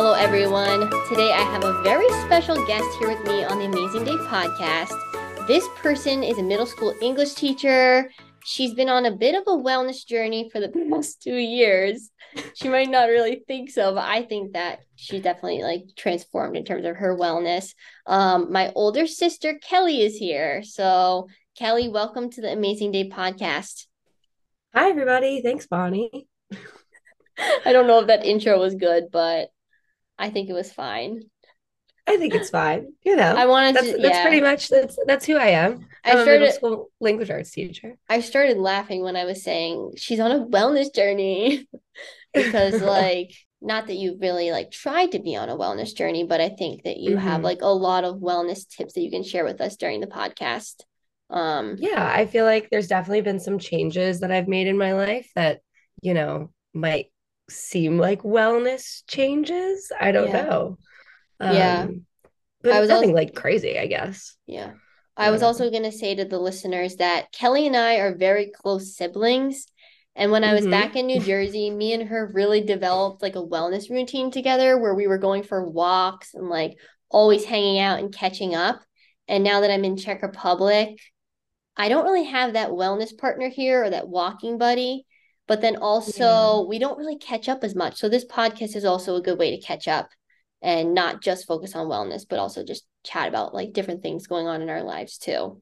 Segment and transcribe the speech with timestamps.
[0.00, 0.88] Hello, everyone.
[1.08, 4.96] Today I have a very special guest here with me on the Amazing Day podcast.
[5.48, 8.08] This person is a middle school English teacher.
[8.44, 12.12] She's been on a bit of a wellness journey for the past two years.
[12.54, 16.64] She might not really think so, but I think that she definitely like transformed in
[16.64, 17.74] terms of her wellness.
[18.06, 20.62] Um, my older sister Kelly is here.
[20.62, 23.86] So, Kelly, welcome to the Amazing Day podcast.
[24.72, 25.42] Hi, everybody.
[25.42, 26.28] Thanks, Bonnie.
[27.66, 29.48] I don't know if that intro was good, but
[30.18, 31.22] I think it was fine.
[32.06, 32.94] I think it's fine.
[33.04, 33.98] You know, I wanted that's, to.
[33.98, 34.22] that's yeah.
[34.22, 35.86] pretty much that's that's who I am.
[36.04, 37.96] I I'm a middle school language arts teacher.
[38.08, 41.68] I started laughing when I was saying she's on a wellness journey
[42.34, 46.40] because like not that you really like tried to be on a wellness journey, but
[46.40, 47.44] I think that you have Mhm.
[47.44, 50.76] like a lot of wellness tips that you can share with us during the podcast.
[51.28, 54.94] Um yeah, I feel like there's definitely been some changes that I've made in my
[54.94, 55.60] life that
[56.00, 57.12] you know might
[57.48, 59.90] seem like wellness changes.
[59.98, 60.42] I don't Yeah.
[60.44, 60.78] know.
[61.40, 61.82] Yeah.
[61.88, 62.06] Um,
[62.62, 64.36] but I was nothing also- like crazy, I guess.
[64.46, 64.72] yeah.
[65.16, 68.52] I was also going to say to the listeners that Kelly and I are very
[68.52, 69.66] close siblings.
[70.14, 70.70] And when I was Mhm.
[70.70, 74.94] back in New Jersey, me and her really developed like a wellness routine together where
[74.94, 76.78] we were going for walks and like
[77.10, 78.80] always hanging out and catching up.
[79.26, 81.00] And now that I'm in Czech Republic,
[81.76, 85.04] I don't really have that wellness partner here or that walking buddy.
[85.48, 86.68] But then also, Yeah.
[86.68, 87.96] we don't really catch up as much.
[87.96, 90.10] So, this podcast is also a good way to catch up
[90.62, 94.46] and not just focus on wellness, but also just chat about like different things going
[94.46, 95.60] on in our lives too.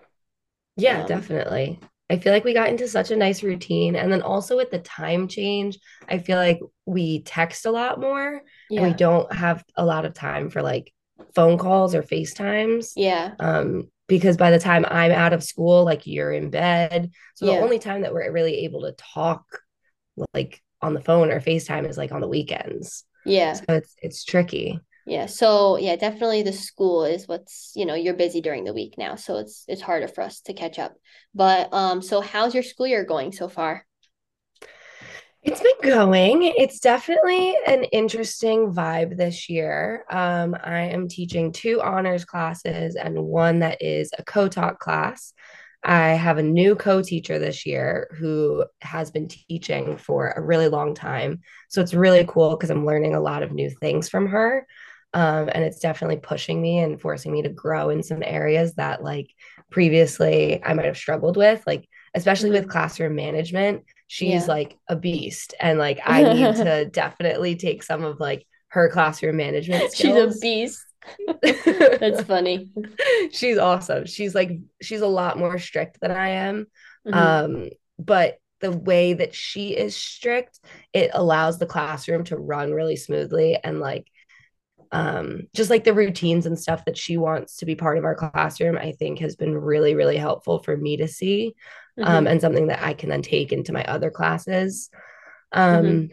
[0.77, 1.81] Yeah, Um, definitely.
[2.09, 3.97] I feel like we got into such a nice routine.
[3.97, 8.43] And then also with the time change, I feel like we text a lot more
[8.71, 10.93] and we don't have a lot of time for like
[11.35, 12.93] phone calls or FaceTimes.
[12.97, 13.35] Yeah.
[13.41, 17.11] Um, because by the time I'm out of school, like you're in bed.
[17.35, 17.57] So Yeah.
[17.57, 19.45] the only time that we're really able to talk
[20.35, 23.05] like on the phone or FaceTime is like on the weekends.
[23.25, 23.55] Yeah.
[23.55, 24.81] So it's it's tricky.
[25.07, 25.27] Yeah.
[25.27, 29.15] So yeah, definitely the school is what's, you know, you're busy during the week now.
[29.15, 30.97] So it's it's harder for us to catch up.
[31.35, 33.87] But um, so how's your school year going so far?
[35.43, 36.43] It's been going.
[36.43, 40.05] It's definitely an interesting vibe this year.
[40.11, 45.33] Um, I am teaching two honors classes and one that is a co-taught class.
[45.87, 50.95] I have a new co-teacher this year who has been teaching for a really long
[50.95, 51.41] time.
[51.69, 54.67] So it's really cool because I'm learning a lot of new things from her.
[55.15, 59.03] Um, and it's definitely pushing me and forcing me to grow in some areas that
[59.03, 59.29] like
[59.71, 64.47] previously I might have struggled with, like especially with classroom management she's Yeah.
[64.47, 69.37] like a beast and like i need to definitely take some of like her classroom
[69.37, 70.85] management She's a beast.
[71.43, 72.69] That's funny.
[73.31, 74.51] she's awesome she's like
[74.81, 76.67] she's a lot more strict than i am
[77.07, 77.15] Mhm.
[77.17, 77.69] um
[77.99, 80.61] but the way that she is strict
[80.93, 84.07] it allows the classroom to run really smoothly and like
[84.93, 88.15] um just like the routines and stuff that she wants to be part of our
[88.15, 91.55] classroom i think has been really really helpful for me to see
[92.03, 92.31] um, Mhm.
[92.33, 94.91] and something that I can then take into my other classes.
[95.53, 96.11] Um, Mhm.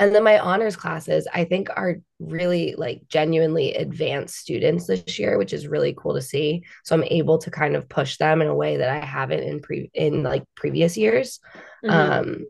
[0.00, 5.38] And then my honors classes, I think, are really like genuinely advanced students this year,
[5.38, 6.64] which is really cool to see.
[6.84, 9.60] So I'm able to kind of push them in a way that I haven't in
[9.60, 11.38] pre in like previous years.
[11.84, 11.90] Mhm.
[11.90, 12.46] Um,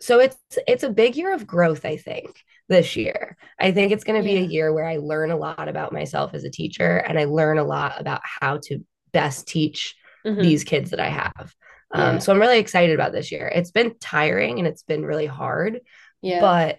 [0.00, 0.36] so it's
[0.66, 2.36] it's a big year of growth, I think,
[2.68, 3.36] this year.
[3.58, 4.40] I think it's going to be Yeah.
[4.40, 7.58] a year where I learn a lot about myself as a teacher, and I learn
[7.58, 8.80] a lot about how to
[9.12, 9.94] best teach
[10.26, 10.42] Mhm.
[10.42, 11.54] these kids that I have.
[11.92, 12.18] Um, Yeah.
[12.18, 13.48] so I'm really excited about this year.
[13.54, 15.80] It's been tiring and it's been really hard,
[16.22, 16.40] yeah.
[16.40, 16.78] but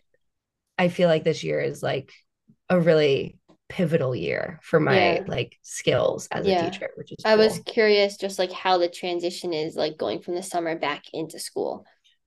[0.83, 2.11] I feel like this year is like
[2.69, 3.37] a really
[3.69, 5.23] pivotal year for my Yeah.
[5.27, 6.67] like skills as Yeah.
[6.67, 10.21] a teacher, which is I was curious just like how the transition is like going
[10.21, 11.85] from the summer back into school.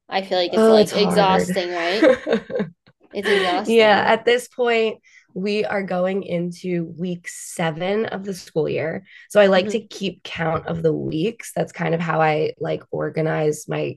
[0.09, 2.03] I feel like it's Oh, like it's exhausting, right?
[3.13, 3.77] It's exhausting.
[3.77, 5.01] yeah, at this point,
[5.35, 9.05] we are going into week seven of the school year.
[9.31, 9.73] So I like Mhm.
[9.73, 11.53] to keep count of the weeks.
[11.55, 13.97] That's kind of how I like organize my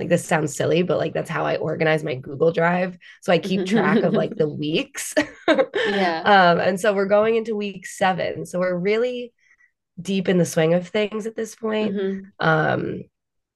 [0.00, 2.98] like this sounds silly, but like that's how I organize my Google Drive.
[3.22, 5.14] So I keep track of like the weeks.
[5.46, 6.22] Yeah.
[6.24, 8.46] Um, and so we're going into week seven.
[8.46, 9.32] So we're really
[10.00, 11.94] deep in the swing of things at this point.
[11.94, 12.22] Mhm.
[12.40, 13.02] Um,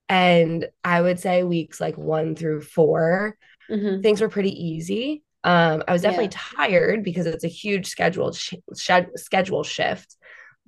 [0.09, 3.37] and I would say weeks like one through four
[3.71, 4.03] Mhm.
[4.03, 5.23] things were pretty easy.
[5.43, 6.39] Um, I was definitely Yeah.
[6.57, 10.17] tired because it's a huge schedule sh- sh- schedule shift,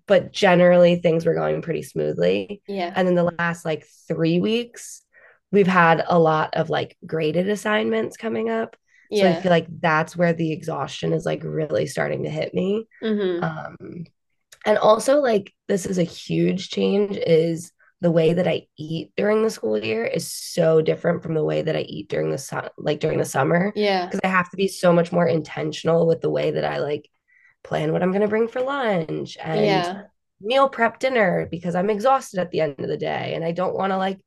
[0.06, 2.62] but generally things were going pretty smoothly.
[2.66, 2.92] Yeah.
[2.96, 5.02] And then the last like three weeks,
[5.52, 8.76] we've had a lot of like graded assignments coming up.
[9.12, 12.88] So I feel like that's where the exhaustion is like really starting to hit me.
[13.02, 13.42] Mhm.
[13.42, 14.04] Um,
[14.64, 17.70] and also like this is a huge change is
[18.00, 21.62] the way that I eat during the school year is so different from the way
[21.62, 24.06] that I eat during the sun like during the summer Yeah.
[24.06, 27.08] because I have to be so much more intentional with the way that I like
[27.62, 30.02] plan what I'm going to bring for lunch and Yeah.
[30.40, 33.74] meal prep dinner because I'm exhausted at the end of the day and I don't
[33.74, 34.18] want to like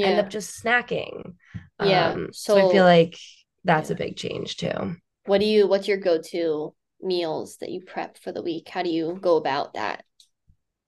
[0.00, 1.34] end up just snacking.
[1.78, 2.12] Yeah.
[2.12, 3.18] Um, so, I feel like
[3.64, 3.94] that's Yeah.
[3.94, 4.96] a big change too.
[5.26, 8.68] What do you what's your go-to meals that you prep for the week?
[8.68, 10.04] How do you go about that?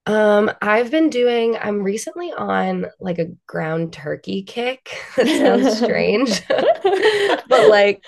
[0.06, 4.90] Um, I've been doing, I'm recently on like a ground turkey kick.
[5.16, 6.42] That sounds strange.
[7.48, 8.04] But like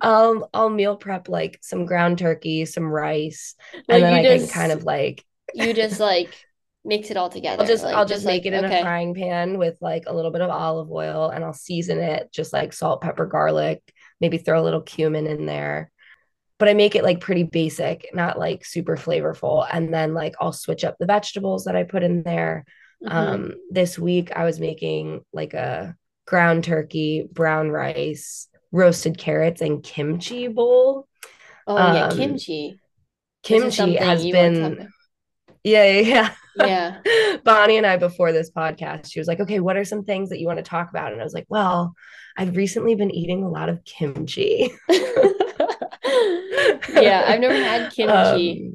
[0.00, 3.54] I'll I'll meal prep like some ground turkey, some rice,
[3.88, 6.47] Like and then you I just can kind of like you just like
[6.84, 7.62] mix it all together.
[7.62, 8.80] I'll just like, I'll just make like, it in okay.
[8.80, 12.30] a frying pan with like a little bit of olive oil and I'll season it
[12.32, 13.82] just like salt, pepper, garlic,
[14.20, 15.90] maybe throw a little cumin in there.
[16.58, 19.66] But I make it like pretty basic, not like super flavorful.
[19.70, 22.64] And then like I'll switch up the vegetables that I put in there.
[23.04, 23.12] Mhm.
[23.12, 25.94] Um, this week I was making like a
[26.26, 31.06] ground turkey, brown rice, roasted carrots, and kimchi bowl.
[31.66, 32.80] oh yeah, um, kimchi.
[33.44, 34.88] Kimchi has been,
[35.62, 36.34] yeah, yeah, yeah.
[36.58, 36.98] Yeah.
[37.44, 40.40] Bonnie and I before this podcast, she was like, "Okay, what are some things that
[40.40, 41.94] you want to talk about?" And I was like, "Well,
[42.36, 44.98] I've recently been eating a lot of kimchi." yeah,
[47.26, 48.68] I've never had kimchi.
[48.68, 48.74] Um,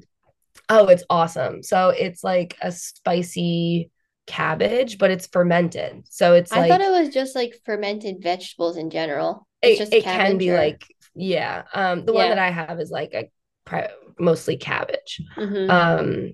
[0.69, 1.63] oh, it's awesome.
[1.63, 3.89] So it's like a spicy
[4.27, 6.03] cabbage, but it's fermented.
[6.09, 9.47] So it's I like thought it was just like fermented vegetables in general.
[9.61, 10.85] It's it, just it can be or- like
[11.15, 11.63] yeah.
[11.73, 13.89] Um, the one that I have is like a
[14.19, 15.21] mostly cabbage.
[15.37, 15.69] Mhm.
[15.69, 16.33] Um,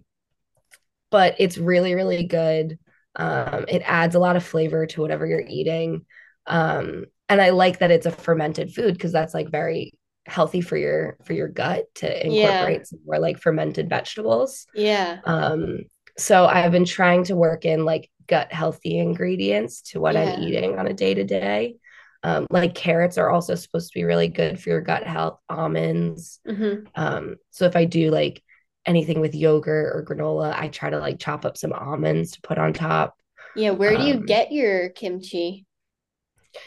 [1.12, 2.80] but it's really, really good.
[3.16, 6.06] Um, it adds a lot of flavor to whatever you're eating.
[6.46, 9.94] Um, and I like that it's a fermented food because that's like very
[10.26, 12.26] healthy for your for your gut to Yeah.
[12.28, 14.68] incorporate some more like fermented vegetables.
[14.74, 15.20] yeah.
[15.26, 15.80] Um,
[16.18, 20.22] so I've been trying to work in like gut healthy ingredients to what Yeah.
[20.36, 21.76] I'm eating on a day to day.
[22.22, 26.40] Um, like carrots are also supposed to be really good for your gut health, almonds.
[26.46, 28.44] hmm Um, so if I do like
[28.90, 32.58] anything with yogurt or granola, I try to like chop up some almonds to put
[32.58, 33.16] on top.
[33.56, 35.66] Yeah, where do you Um, get your kimchi?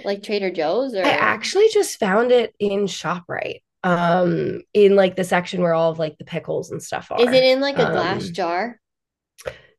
[0.04, 3.62] Like Trader Joe's or I actually just found it in ShopRite.
[3.84, 7.20] Um, in like the section where all of like the pickles and stuff are.
[7.20, 8.80] is it in like a glass Um, jar?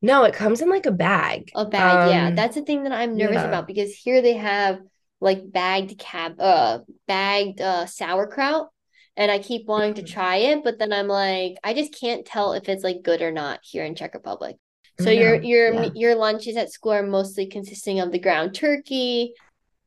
[0.01, 1.49] No, it comes in like a bag.
[1.55, 2.27] A bag, yeah.
[2.27, 3.45] Um, That's the thing that I'm nervous yeah.
[3.45, 4.81] about because here they have
[5.21, 8.69] like bagged cab uh bagged uh sauerkraut
[9.15, 12.53] and I keep wanting to try it, but then I'm like I just can't tell
[12.53, 14.57] if it's like good or not here in Czech Republic.
[14.99, 15.89] So I your your yeah.
[15.95, 19.33] your lunches at school are mostly consisting of the ground turkey,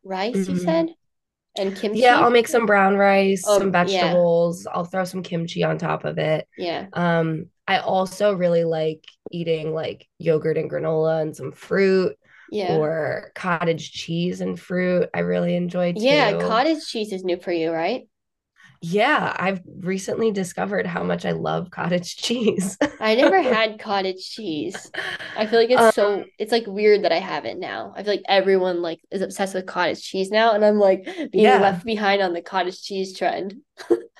[0.05, 0.65] rice, you Mhm.
[0.65, 0.95] said,
[1.57, 2.01] and kimchi.
[2.01, 3.73] Yeah, I'll make some brown rice, Oh, some yeah.
[3.73, 4.67] vegetables.
[4.67, 6.47] I'll throw some kimchi on top of it.
[6.57, 6.87] Yeah.
[6.93, 12.17] Um, I also really like eating like yogurt and granola and some fruit
[12.53, 12.77] Yeah.
[12.77, 15.09] or cottage cheese and fruit.
[15.15, 16.01] I really enjoy too.
[16.01, 18.07] Yeah, cottage cheese is new for you, right?
[18.83, 22.77] Yeah, I've recently discovered how much I love cottage cheese.
[23.01, 24.91] I never had cottage cheese.
[25.37, 27.93] I feel like it's Um, so it's like weird that I have it now.
[27.97, 31.45] I feel like everyone like is obsessed with cottage cheese now, and I'm like being
[31.45, 31.61] Yeah.
[31.61, 33.55] left behind on the cottage cheese trend.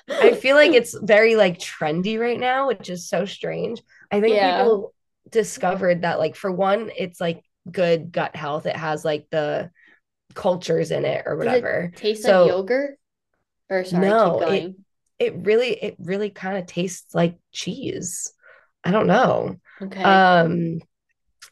[0.09, 3.81] I feel like it's very like trendy right now, which is so strange.
[4.11, 4.63] I think Yeah.
[4.63, 4.93] people
[5.29, 8.65] discovered that like for one, it's like good gut health.
[8.65, 9.71] It has like the
[10.33, 11.91] cultures in it or it whatever.
[11.95, 12.99] taste So- like yogurt?
[13.69, 14.75] Or sorry, No, keep it- going.
[15.19, 18.31] It really, it really kind of tastes like cheese.
[18.83, 19.55] I don't know.
[19.81, 20.03] Okay.
[20.03, 20.79] Um,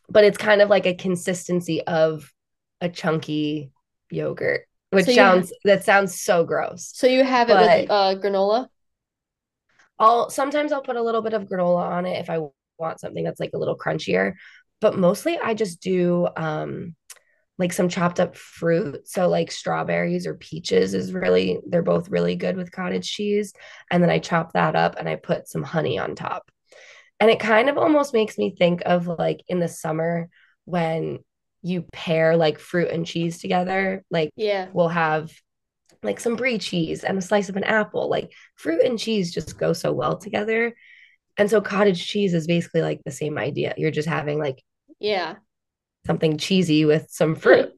[0.08, 2.32] but it's kind of like a consistency of
[2.80, 3.72] a chunky
[4.12, 6.92] yogurt, which So sounds that sounds so gross.
[6.94, 8.68] so you have it with uh granola?
[9.98, 12.40] I'll sometimes I'll put a little bit of granola on it if I
[12.78, 14.34] want something that's like a little crunchier,
[14.82, 16.96] but mostly I just do um
[17.58, 19.08] like some chopped up fruit.
[19.08, 23.54] So like strawberries or peaches is really they're both really good with cottage cheese,
[23.92, 26.50] and then I chop that up and I put some honey on top.
[27.20, 30.30] And it kind of almost makes me think of like in the summer
[30.66, 31.20] when
[31.62, 34.68] you pair like fruit and cheese together, like Yeah.
[34.74, 35.32] we'll have
[36.04, 38.10] like some brie cheese and a slice of an apple.
[38.10, 40.76] Like fruit and cheese just go so well together.
[41.38, 43.74] And so cottage cheese is basically like the same idea.
[43.78, 44.62] You're just having like
[45.00, 45.36] Yeah.
[46.06, 47.72] Something cheesy with some fruit.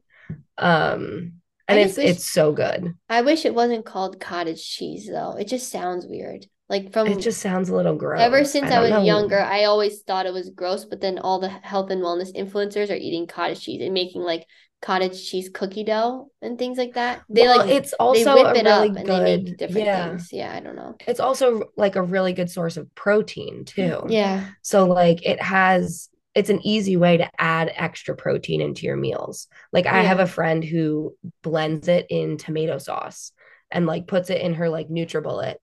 [0.57, 1.33] Um
[1.67, 2.93] and it's wish- it's so good.
[3.09, 5.33] I wish it wasn't called cottage cheese though.
[5.37, 6.45] It just sounds weird.
[6.69, 8.19] Like from It just sounds a little gross.
[8.19, 9.03] Ever since I, don't was know.
[9.03, 12.89] younger, I always thought it was gross, but then all the health and wellness influencers
[12.89, 14.45] are eating cottage cheese and making like
[14.81, 17.21] cottage cheese cookie dough and things like that.
[17.29, 20.09] They Well, like it's also whip a it really up and they make different yeah.
[20.09, 20.29] things.
[20.33, 20.95] Yeah, I don't know.
[21.07, 24.03] It's also like a really good source of protein too.
[24.09, 24.45] Yeah.
[24.61, 29.47] So like it has it's an easy way to add extra protein into your meals.
[29.73, 33.31] Like I have a friend who blends it in tomato sauce
[33.71, 35.55] and like puts it in her like NutriBullet,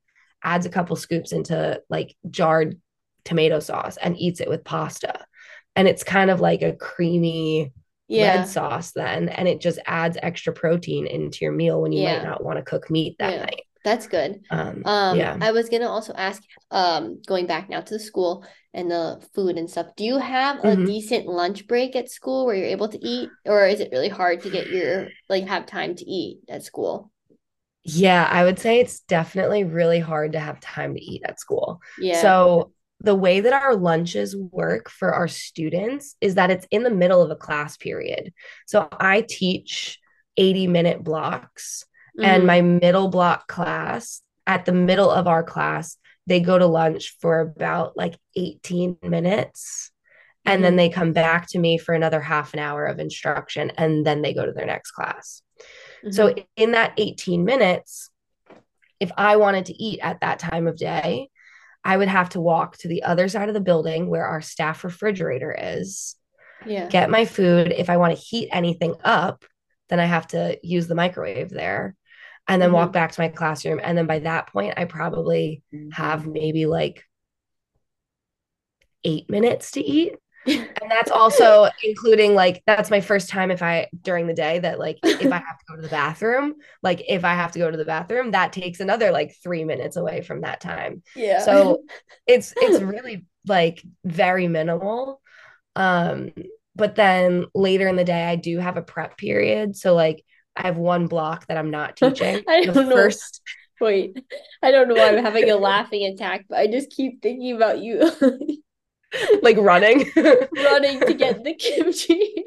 [0.43, 2.81] adds a couple scoops into like jarred
[3.25, 5.25] tomato sauce and eats it with pasta.
[5.77, 7.73] And it's kind of like a creamy
[8.09, 8.39] Yeah.
[8.39, 12.17] red sauce then and it just adds extra protein into your meal when you Yeah.
[12.19, 13.41] might not want to cook meat that Yeah.
[13.43, 13.63] night.
[13.85, 14.41] That's good.
[14.51, 15.39] Um, Um, yeah.
[15.41, 19.57] I was gonna also ask, um, going back now to the school and the food
[19.57, 20.85] and stuff, do you have a Mhm.
[20.85, 24.43] decent lunch break at school where you're able to eat, or is it really hard
[24.43, 27.11] to get your like have time to eat at school?
[27.85, 31.81] Yeah, I would say it's definitely really hard to have time to eat at school.
[31.97, 32.15] Yeah.
[32.21, 36.91] So the way that our lunches work for our students is that it's in the
[36.91, 38.33] middle of a class period.
[38.67, 39.99] So I teach
[40.39, 41.85] 80 minute blocks
[42.23, 42.47] and Mhm.
[42.47, 47.41] my middle block class at the middle of our class they go to lunch for
[47.41, 49.91] about like 18 minutes
[50.47, 50.77] and then Mhm.
[50.77, 54.33] they come back to me for another half an hour of instruction and then they
[54.33, 55.43] go to their next class
[56.11, 56.47] so Mhm.
[56.57, 58.11] in that 18 minutes
[59.01, 61.29] if i wanted to eat at that time of day
[61.85, 64.85] i would have to walk to the other side of the building where our staff
[64.85, 66.17] refrigerator is
[66.67, 66.87] yeah.
[66.89, 67.73] get my food.
[67.77, 69.45] If I want to heat anything up,
[69.91, 71.95] then I have to use the microwave there
[72.47, 73.81] and then walk back to my classroom.
[73.83, 77.05] And then by that point, I probably have maybe like
[79.05, 80.17] eight minutes to eat.
[80.47, 84.79] And that's also including like, that's my first time if I during the day that
[84.79, 87.71] like, if I have to go to the bathroom, like if I have to go
[87.71, 91.03] to the bathroom, that takes another like three minutes away from that time.
[91.17, 91.39] yeah.
[91.39, 91.85] So
[92.27, 95.23] it's it's really like very minimal.
[95.77, 96.33] Um,
[96.77, 99.77] but then later in the day, I do have a prep period.
[99.77, 100.23] So like
[100.57, 102.43] I have one block that I'm not teaching.
[102.49, 102.95] I don't know.
[102.95, 103.41] first
[103.81, 104.17] Wait,
[104.63, 107.81] I don't know why I'm having a laughing attack, but I just keep thinking about
[107.81, 108.11] you
[109.43, 110.11] like running.
[110.17, 112.45] running to get the kimchi.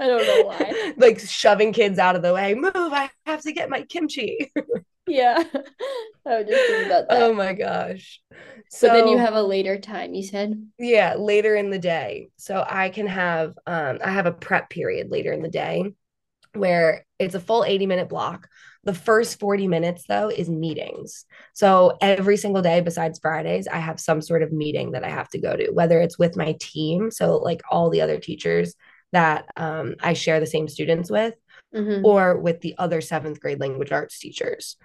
[0.00, 0.94] I don't know why.
[0.96, 2.54] like shoving kids out of the way.
[2.54, 4.50] Move, I have to get my kimchi.
[5.08, 5.42] Yeah.
[6.26, 7.22] I was just thinking about that.
[7.22, 8.20] oh my gosh.
[8.70, 10.62] So then you have a later time, you said?
[10.78, 12.28] Yeah, later in the day.
[12.36, 15.94] So I can have um I have a prep period later in the day
[16.54, 18.48] where it's a full 80 minute block.
[18.84, 21.24] The first 40 minutes though is meetings.
[21.54, 25.28] So every single day besides Fridays, I have some sort of meeting that I have
[25.30, 28.74] to go to, whether it's with my team, so like all the other teachers
[29.12, 31.34] that um, I share the same students with,
[31.74, 32.02] Mhm.
[32.04, 34.76] or with the other seventh grade language arts teachers.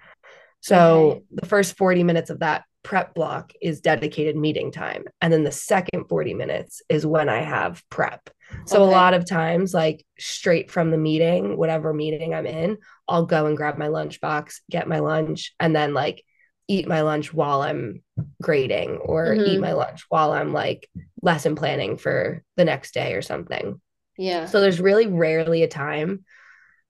[0.64, 1.24] So Okay.
[1.30, 5.04] the first 40 minutes of that prep block is dedicated meeting time.
[5.20, 8.28] And then the second 40 minutes is when I have prep.
[8.66, 12.78] So a lot of times, like straight from the meeting, whatever meeting I'm in,
[13.08, 16.22] I'll go and grab my lunchbox, get my lunch, and then like
[16.68, 18.02] eat my lunch while I'm
[18.42, 19.60] grading or eat Mhm.
[19.60, 20.88] my lunch while I'm like
[21.22, 23.80] lesson planning for the next day or something.
[24.16, 24.46] Yeah.
[24.46, 26.24] So there's really rarely a time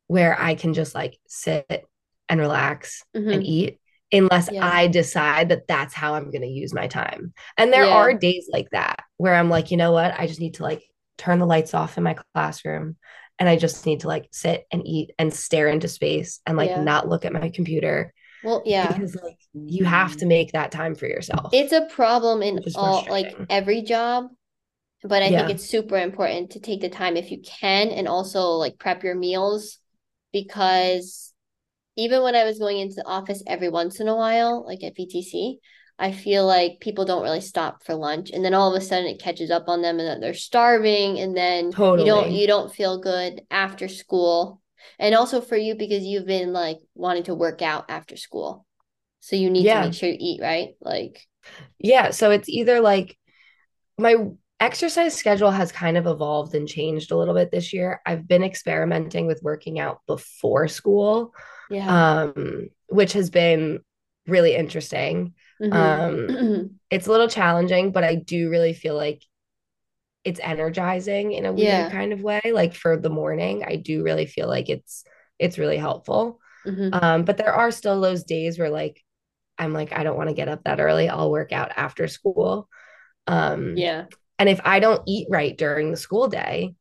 [0.07, 1.87] where I can just like sit
[2.35, 3.33] and relax Mhm.
[3.33, 3.79] and eat
[4.12, 4.67] unless Yeah.
[4.67, 7.33] I decide that that's how I'm going to use my time.
[7.57, 7.95] And there Yeah.
[7.95, 10.12] are days like that where I'm like, you know what?
[10.19, 10.83] I just need to like
[11.17, 12.97] turn the lights off in my classroom
[13.38, 16.71] and I just need to like sit and eat and stare into space and like
[16.71, 16.83] Yeah.
[16.83, 18.12] not look at my computer
[18.43, 18.93] Well, yeah.
[18.93, 21.50] because like you have to make that time for yourself.
[21.53, 24.26] It's a problem in all like every job,
[25.03, 28.50] but I think it's super important to take the time if you can and also
[28.64, 29.79] like prep your meals
[30.33, 31.34] because
[31.97, 34.97] even when I was going into the office every once in a while, like at
[34.97, 35.59] VTC,
[35.99, 39.07] I feel like people don't really stop for lunch and then all of a sudden
[39.07, 42.73] it catches up on them and that they're starving and then you don't you don't
[42.75, 44.61] feel good after school.
[44.99, 48.67] And also for you because you've been like wanting to work out after school.
[49.21, 49.73] So you need Yeah.
[49.73, 50.71] to make sure you eat, right?
[50.81, 51.27] Like
[51.79, 53.17] Yeah, so it's either like
[53.99, 54.17] my
[54.61, 58.01] exercise schedule has kind of evolved and changed a little bit this year.
[58.07, 61.35] I've been experimenting with working out before school,
[61.71, 61.88] yeah.
[61.88, 63.80] um, which has been
[64.26, 65.35] really interesting.
[65.61, 65.75] Mhm.
[65.75, 69.23] Um, it's a little challenging, but I do really feel like
[70.25, 71.90] it's energizing in a weird Yeah.
[71.90, 72.40] kind of way.
[72.52, 75.04] Like for the morning, I do really feel like it's
[75.38, 76.40] it's really helpful.
[76.66, 77.02] Mhm.
[77.02, 79.00] Um, but there are still those days where like
[79.59, 81.09] I'm like, I don't want to get up that early.
[81.09, 82.68] I'll work out after school.
[83.26, 84.06] Um, Yeah.
[84.38, 86.75] and if I don't eat right during the school day,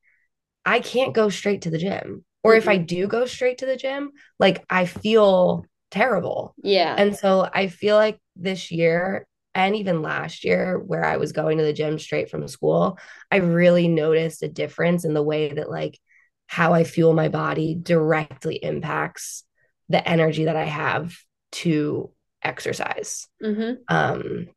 [0.66, 2.26] I can't go straight to the gym.
[2.44, 6.56] Or if I do go straight to the gym, like I feel terrible.
[6.62, 6.96] Yeah.
[6.98, 11.60] And so I feel like this year and even last year, where I was going
[11.60, 12.98] to the gym straight from school,
[13.32, 16.00] I really noticed a difference in the way that, like,
[16.48, 19.44] how I fuel my body directly impacts
[19.90, 21.16] the energy that I have
[21.52, 23.28] to exercise.
[23.42, 24.48] hmm Um,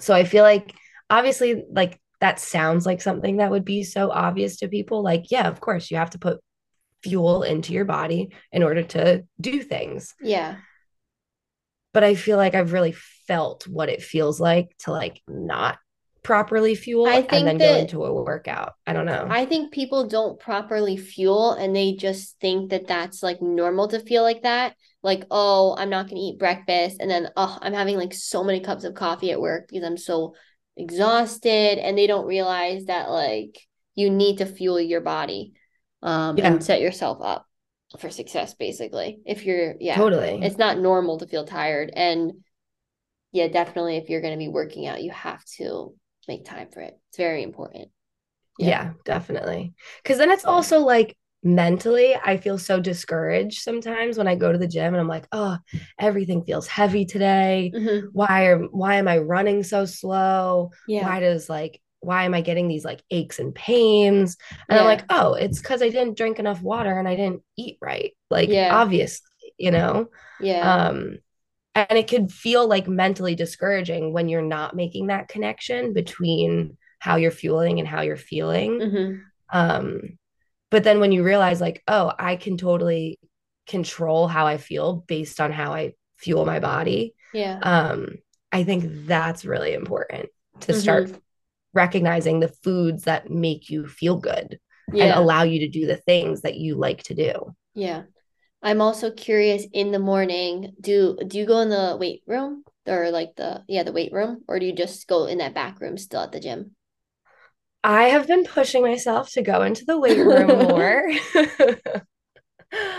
[0.00, 0.72] so I feel like
[1.10, 5.02] obviously, like that sounds like something that would be so obvious to people.
[5.02, 6.40] Like, yeah, of course, you have to put
[7.02, 10.14] fuel into your body in order to do things.
[10.20, 10.56] Yeah.
[11.92, 12.92] But I feel like I've really
[13.26, 15.78] felt what it feels like to like not
[16.22, 18.74] properly fuel I think and then that- go into a workout.
[18.86, 19.26] I don't know.
[19.30, 24.00] I think people don't properly fuel and they just think that that's like normal to
[24.00, 24.74] feel like that.
[25.02, 26.98] Like, oh, I'm not going to eat breakfast.
[27.00, 29.96] And then, oh, I'm having like so many cups of coffee at work because I'm
[29.96, 30.34] so
[30.76, 31.78] exhausted.
[31.78, 33.58] And they don't realize that like
[33.94, 35.54] you need to fuel your body
[36.02, 36.52] um, Yeah.
[36.52, 37.46] and set yourself up
[37.98, 39.20] for success, basically.
[39.26, 40.42] If you're, yeah, totally.
[40.42, 41.90] it's not normal to feel tired.
[41.94, 42.32] And
[43.32, 45.94] yeah, definitely if you're going to be working out, you have to
[46.26, 46.98] make time for it.
[47.08, 47.88] It's very important.
[48.58, 49.74] Yeah, definitely.
[50.02, 54.58] Because then it's also like mentally, I feel so discouraged sometimes when I go to
[54.58, 55.56] the gym and I'm like, oh,
[55.98, 57.72] everything feels heavy today.
[57.74, 58.08] Mhm.
[58.12, 60.70] Why are why am I running so slow?
[60.86, 61.04] Yeah.
[61.04, 64.36] Why does like why am I getting these like aches and pains?
[64.68, 67.78] And I'm like, oh, it's because I didn't drink enough water and I didn't eat
[67.80, 68.12] right.
[68.30, 68.74] Like Yeah.
[68.74, 69.26] obviously,
[69.58, 70.08] you know.
[70.40, 70.88] Yeah.
[70.88, 71.18] Um,
[71.74, 77.16] and it could feel like mentally discouraging when you're not making that connection between how
[77.16, 78.80] you're fueling and how you're feeling.
[78.80, 79.22] Mhm.
[79.50, 80.18] Um,
[80.70, 83.18] but then when you realize, like, oh, I can totally
[83.66, 87.58] control how I feel based on how I fuel my body, Yeah.
[87.62, 88.16] um,
[88.52, 90.80] I think that's really important to Mm-hmm.
[90.80, 91.10] start
[91.78, 94.58] recognizing the foods that make you feel good
[94.92, 97.54] and allow you to do the things that you like to do.
[97.74, 98.02] Yeah.
[98.62, 103.12] I'm also curious in the morning, do do you go in the weight room or
[103.12, 105.96] like the yeah, the weight room or do you just go in that back room
[105.96, 106.74] still at the gym?
[107.84, 111.08] I have been pushing myself to go into the weight room more.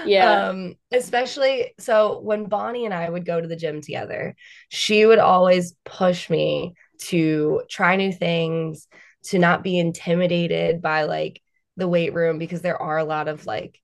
[0.05, 0.49] Yeah.
[0.49, 4.35] Um, especially so when Bonnie and I would go to the gym together,
[4.69, 8.87] she would always push me to try new things,
[9.25, 11.41] to not be intimidated by like
[11.77, 13.79] the weight room because there are a lot of like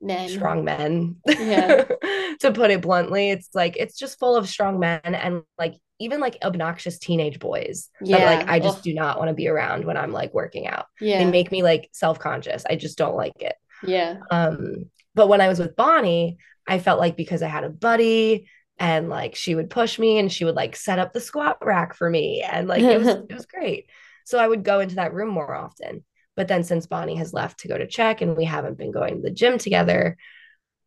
[0.00, 0.28] Men.
[0.28, 1.16] strong men.
[1.26, 1.84] Yeah.
[2.40, 6.18] to put it bluntly, it's like it's just full of strong men and like even
[6.20, 8.82] like obnoxious teenage boys that like I just Ugh.
[8.84, 10.86] do not want to be around when I'm like working out.
[11.00, 11.18] Yeah.
[11.18, 11.30] They Yeah.
[11.30, 12.64] make me like self-conscious.
[12.68, 13.54] I just don't like it.
[13.86, 14.16] Yeah.
[14.30, 18.48] Um, but when I was with Bonnie, I felt like because I had a buddy
[18.82, 21.94] and like she would push me and she would like set up the squat rack
[21.94, 23.88] for me and like it was it was great.
[24.26, 26.04] So I would go into that room more often.
[26.34, 29.16] But then since Bonnie has left to go to Czech and we haven't been going
[29.16, 30.16] to the gym together,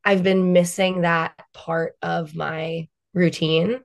[0.04, 3.80] I've been missing that part of my routine.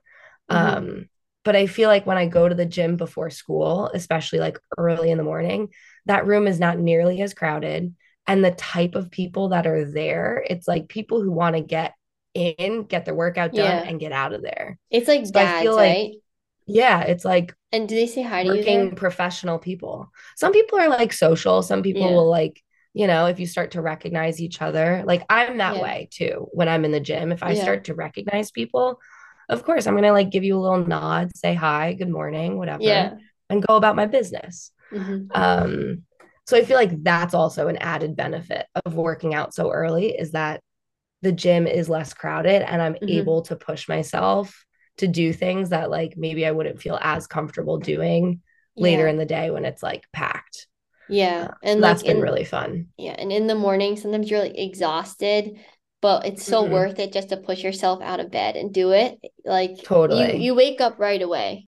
[0.51, 0.55] Mhm.
[0.57, 1.09] Um,
[1.45, 5.09] but I feel like when I go to the gym before school, especially like early
[5.09, 5.69] in the morning,
[6.05, 7.95] that room is not nearly as crowded.
[8.27, 11.93] And the type of people that are there, it's like people who want to get
[12.33, 13.83] in, get their workout done, Yeah.
[13.85, 14.77] and get out of there.
[14.89, 16.15] It's like So I feel like right?
[16.67, 20.11] Yeah, it's like And do they say hi to you working professional people.
[20.37, 22.15] Some people are like social, some people Yeah.
[22.15, 22.61] will like,
[22.93, 25.81] you know, if you start to recognize each other, like I'm that Yeah.
[25.81, 27.31] way too when I'm in the gym.
[27.31, 27.63] If I Yeah.
[27.63, 28.99] start to recognize people,
[29.49, 32.57] of course, I'm going to like give you a little nod, say hi, good morning,
[32.57, 33.17] whatever, Yeah.
[33.49, 34.71] and go about my business.
[34.91, 35.29] Mhm.
[35.33, 36.03] Um,
[36.47, 40.31] so I feel like that's also an added benefit of working out so early is
[40.31, 40.61] that
[41.21, 43.07] the gym is less crowded and I'm Mhm.
[43.07, 44.65] able to push myself
[44.97, 48.41] to do things that like maybe I wouldn't feel as comfortable doing
[48.79, 49.07] later Yeah.
[49.07, 50.67] in the day when it's like packed.
[51.07, 51.49] Yeah.
[51.49, 52.87] So And like that's been in really fun.
[52.97, 55.59] yeah, and in the morning sometimes you're like exhausted,
[56.01, 56.69] but it's so Mhm.
[56.69, 59.19] worth it just to push yourself out of bed and do it.
[59.45, 60.35] Like you Totally.
[60.35, 61.67] you wake up right away.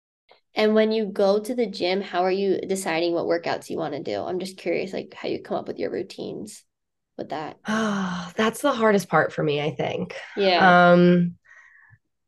[0.55, 3.95] And when you go to the gym, how are you deciding what workouts you want
[3.95, 4.21] to do?
[4.23, 6.63] I'm just curious, like how you come up with your routines
[7.17, 7.57] with that.
[7.67, 10.15] Oh, that's the hardest part for me, I think.
[10.35, 10.59] Yeah.
[10.61, 11.35] Um,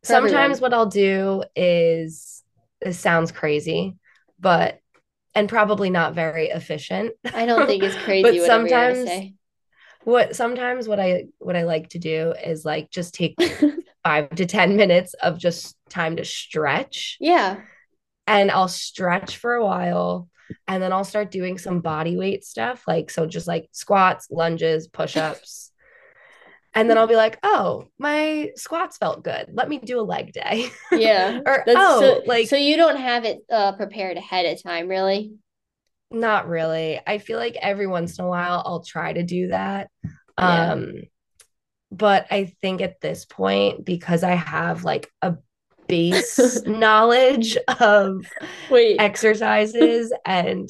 [0.04, 0.32] For everyone.
[0.40, 2.44] sometimes what I'll do is
[2.82, 3.96] this sounds crazy,
[4.40, 4.80] but
[5.34, 7.14] and probably not very efficient.
[7.34, 9.10] I don't think it's crazy but sometimes
[10.04, 13.38] what sometimes what I what I like to do is like just take
[14.04, 17.62] five to ten minutes of just time to stretch Yeah.
[18.28, 20.30] and I'll stretch for a while
[20.68, 24.88] and then I'll start doing some body weight stuff like so just like squats, lunges,
[24.88, 25.72] push-ups.
[26.78, 29.48] And then I'll be like, "Oh, my squats felt good.
[29.54, 31.40] Let me do a leg day." Yeah.
[31.46, 34.90] or That's oh, so, like so you don't have it uh prepared ahead of time,
[34.90, 35.32] really?
[36.12, 37.00] not really.
[37.06, 39.90] I feel like every once in a while I'll try to do that.
[40.38, 40.74] Yeah.
[40.74, 41.04] Um
[41.92, 45.36] but I think at this point because I have like a
[45.88, 48.26] base knowledge of
[48.68, 49.00] Wait.
[49.00, 50.70] exercises and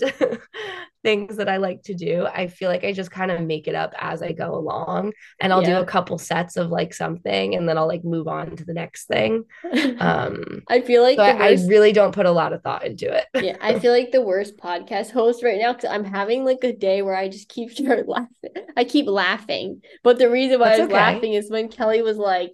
[1.03, 3.75] things that I like to do, I feel like I just kind of make it
[3.75, 5.13] up as I go along.
[5.39, 5.63] And I'll Yeah.
[5.63, 8.73] do a couple sets of like something and then I'll like move on to the
[8.73, 9.45] next thing.
[9.99, 12.85] Um I feel like so the I, I really don't put a lot of thought
[12.85, 13.25] into it.
[13.37, 16.71] yeah, I feel like the worst podcast host right now because I'm having like a
[16.73, 18.29] day where I just keep start laughing.
[18.77, 20.89] I keep laughing, but the reason why That's I was okay.
[20.89, 22.53] laughing is when Kelly was like,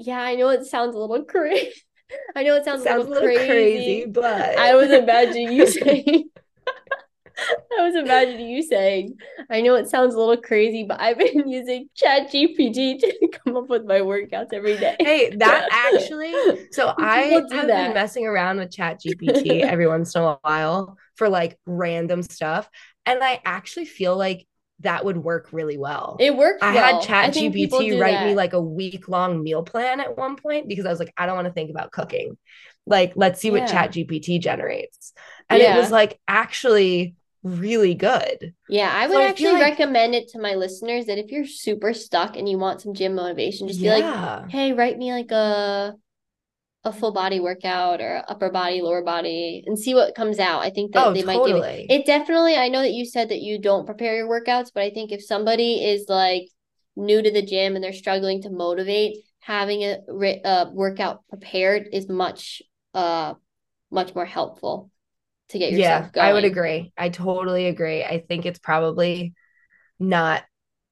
[0.00, 1.72] "Yeah, I know it sounds a little crazy.
[2.36, 6.30] I know it sounds, Sounds a little crazy, but I was imagining you saying,
[7.78, 9.16] I was imagining you saying,
[9.48, 13.56] I know it sounds a little crazy, but I've been using Chat GPT to come
[13.56, 14.96] up with my workouts every day.
[14.98, 16.34] Hey, that actually,
[16.72, 17.66] so I have that.
[17.66, 22.68] been messing around with Chat GPT every once in a while for like random stuff.
[23.06, 24.46] And I actually feel like
[24.80, 26.16] that would work really well.
[26.20, 26.62] It worked.
[26.62, 27.02] I well.
[27.02, 30.68] had I ChatGPT do write me like a week long meal plan at one point
[30.68, 32.36] because I was like, I don't want to think about cooking.
[32.86, 33.86] Like, let's see what Yeah.
[33.88, 35.12] ChatGPT generates.
[35.48, 38.54] And it was like actually really good.
[38.68, 41.46] Yeah, I would So actually feel like- recommend it to my listeners that if you're
[41.46, 45.30] super stuck and you want some gym motivation, just be like, hey, write me like
[45.30, 45.94] a
[46.84, 50.62] a full body workout or upper body, lower body, and see what comes out.
[50.62, 51.90] I think that Oh, they might give it.
[51.90, 52.56] It definitely.
[52.56, 55.22] I know that you said that you don't prepare your workouts, but I think if
[55.22, 56.48] somebody is like
[56.96, 61.88] new to the gym and they're struggling to motivate, having a ri- uh, workout prepared
[61.92, 62.62] is much
[62.94, 63.34] uh
[63.90, 64.90] much more helpful
[65.50, 66.26] to get yourself yeah, going.
[66.26, 66.92] I would agree.
[66.96, 68.04] I totally agree.
[68.04, 69.34] I think it's probably
[69.98, 70.42] not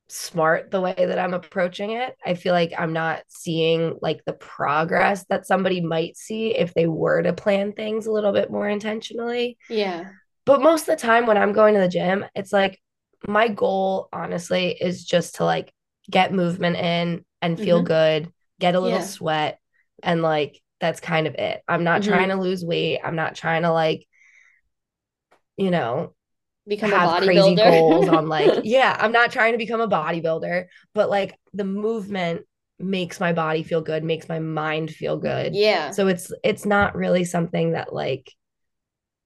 [0.09, 2.17] smart the way that I'm approaching it.
[2.25, 6.87] I feel like I'm not seeing like the progress that somebody might see if they
[6.87, 9.59] were to plan things a little bit more intentionally.
[9.69, 10.19] Yeah.
[10.47, 12.81] But most of the time when I'm going to the gym, it's like
[13.27, 15.73] my goal honestly is just to like
[16.11, 17.85] get movement in and feel Mhm.
[17.85, 19.03] good, get a little Yeah.
[19.03, 19.59] sweat
[20.03, 21.63] and like that's kind of it.
[21.69, 22.05] I'm not Mhm.
[22.05, 23.01] trying to lose weight.
[23.05, 24.07] I'm not trying to like
[25.57, 26.15] you know,
[26.69, 27.71] Become have a crazy bodybuilder.
[27.71, 32.43] goals on like yeah i'm not trying to become a bodybuilder but like the movement
[32.79, 35.91] makes my body feel good makes my mind feel good yeah.
[35.91, 38.31] so it's it's not really something that like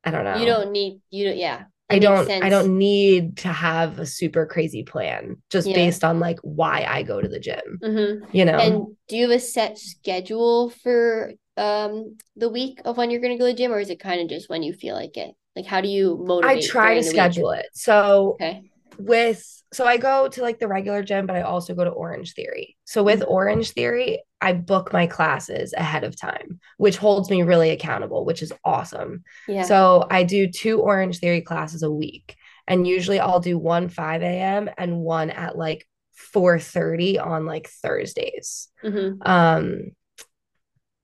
[0.05, 1.65] i don't know You don't need you don't yeah.
[1.91, 5.75] i don't i don't need to have a super crazy plan just Yeah.
[5.75, 8.33] based on like why i go to the gym Mhm.
[8.33, 13.11] you know And do you have a set schedule for um the week of when
[13.11, 14.95] you're gonna go to the gym, or is it kind of just when you feel
[14.95, 15.35] like it?
[15.57, 16.65] Like how do you motivate?
[16.65, 17.11] i try to the week?
[17.11, 18.71] schedule it so Okay.
[18.99, 22.35] with so I go to like the regular gym, but I also go to Orange
[22.35, 22.77] Theory.
[22.85, 23.31] So with Mhm.
[23.31, 28.43] Orange Theory, I book my classes ahead of time, which holds me really accountable, which
[28.43, 29.25] is awesome.
[29.49, 29.63] Yeah.
[29.63, 32.37] So I do two Orange Theory classes a week,
[32.69, 34.69] and usually I'll do one 5 a.m.
[34.77, 38.69] and one at like 4:30 on like Thursdays.
[38.85, 39.27] Mhm.
[39.27, 39.93] Um,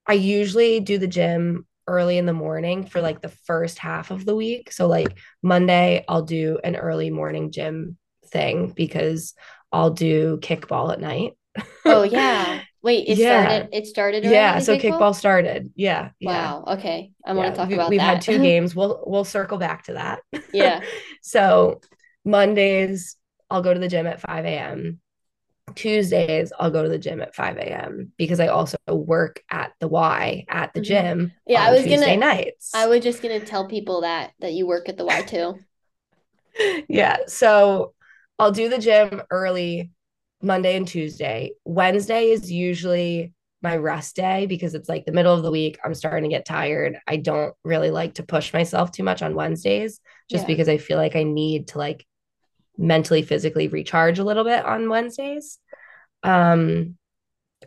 [0.07, 4.25] I usually do the gym early in the morning for like the first half of
[4.25, 4.71] the week.
[4.73, 7.97] So like Monday, I'll do an early morning gym
[8.27, 9.35] thing because
[9.73, 11.33] I'll do kickball at night.
[11.85, 12.61] Oh yeah.
[12.83, 13.43] Wait, it Yeah.
[13.43, 15.73] started it started yeah, so kickball started.
[15.75, 16.29] Yeah, yeah.
[16.53, 16.65] Wow.
[16.79, 17.11] Okay.
[17.27, 17.37] I yeah.
[17.37, 17.91] want to talk We- about that.
[17.91, 18.15] We've that.
[18.15, 18.77] had two games.
[18.77, 20.21] We'll we'll circle back to that.
[20.53, 20.83] Yeah.
[21.23, 21.81] so
[22.25, 23.17] Mondays,
[23.51, 25.01] I'll go to the gym at 5 a.m.
[25.75, 28.13] Tuesdays, I'll go to the gym at 5 a.m.
[28.17, 30.87] because I also work at the Y at the Mhm.
[30.87, 32.75] gym Yeah, I was Tuesday gonna say nights.
[32.75, 35.65] I was just gonna tell people that that you work at the Y too.
[36.89, 37.19] yeah.
[37.27, 37.95] So
[38.39, 39.91] I'll do the gym early
[40.43, 41.53] Monday and Tuesday.
[41.65, 45.79] Wednesday is usually my rest day because it's like the middle of the week.
[45.85, 46.99] I'm starting to get tired.
[47.09, 50.01] I don't really like to push myself too much on Wednesdays
[50.31, 50.47] just Yeah.
[50.47, 52.07] because I feel like I need to like
[52.79, 55.59] mentally, physically recharge a little bit on Wednesdays.
[56.23, 56.97] Um,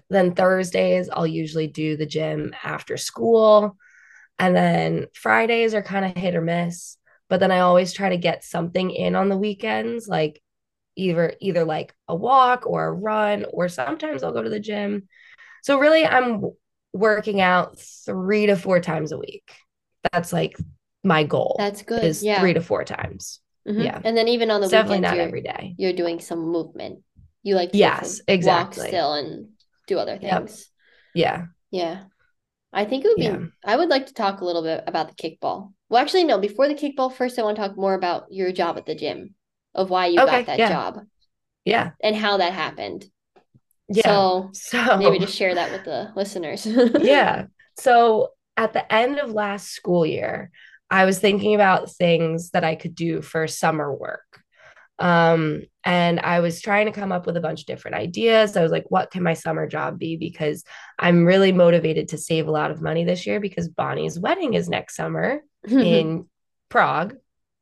[0.10, 3.78] then Thursdays, I'll usually do the gym after school.
[4.40, 6.98] And then Fridays are kind of hit or miss.
[7.30, 10.42] But then I always try to get something in on the weekends, like
[10.96, 15.08] either either like a walk or a run, or sometimes I'll go to the gym.
[15.64, 16.52] So really I'm
[16.94, 19.54] working out three to four times a week.
[20.12, 20.58] That's like
[21.04, 22.04] my goal That's good.
[22.04, 22.40] is yeah.
[22.40, 23.40] three to four times.
[23.68, 23.84] Mhm.
[23.86, 24.02] yeah.
[24.04, 25.76] And then even on the It's definitely weekends, not every day.
[25.78, 27.04] you're doing some movement.
[27.44, 28.88] You like to Yes, walk exactly.
[28.88, 29.50] still and
[29.88, 30.48] do other Yep.
[30.48, 30.70] things.
[31.14, 31.46] Yeah.
[31.72, 32.04] Yeah.
[32.74, 33.40] I think it would be Yeah.
[33.66, 35.74] I would like to talk a little bit about the kickball.
[35.90, 38.78] Well, actually, no, before the kickball, first I want to talk more about your job
[38.78, 39.36] at the gym,
[39.76, 40.70] of why you Okay, got that yeah.
[40.70, 41.06] job
[41.66, 41.92] Yeah.
[42.02, 43.06] and how that happened.
[43.90, 44.04] Yeah.
[44.04, 46.66] So So maybe just share that with the listeners.
[47.04, 47.46] yeah.
[47.78, 50.52] So at the end of last school year,
[50.92, 54.44] I was thinking about things that I could do for summer work.
[55.00, 58.56] Um, and I was trying to come up with a bunch of different ideas.
[58.56, 60.18] I was like, what can my summer job be?
[60.18, 60.64] Because
[61.00, 64.70] I'm really motivated to save a lot of money this year because Bonnie's wedding is
[64.70, 66.28] next summer in
[66.70, 67.16] Prague.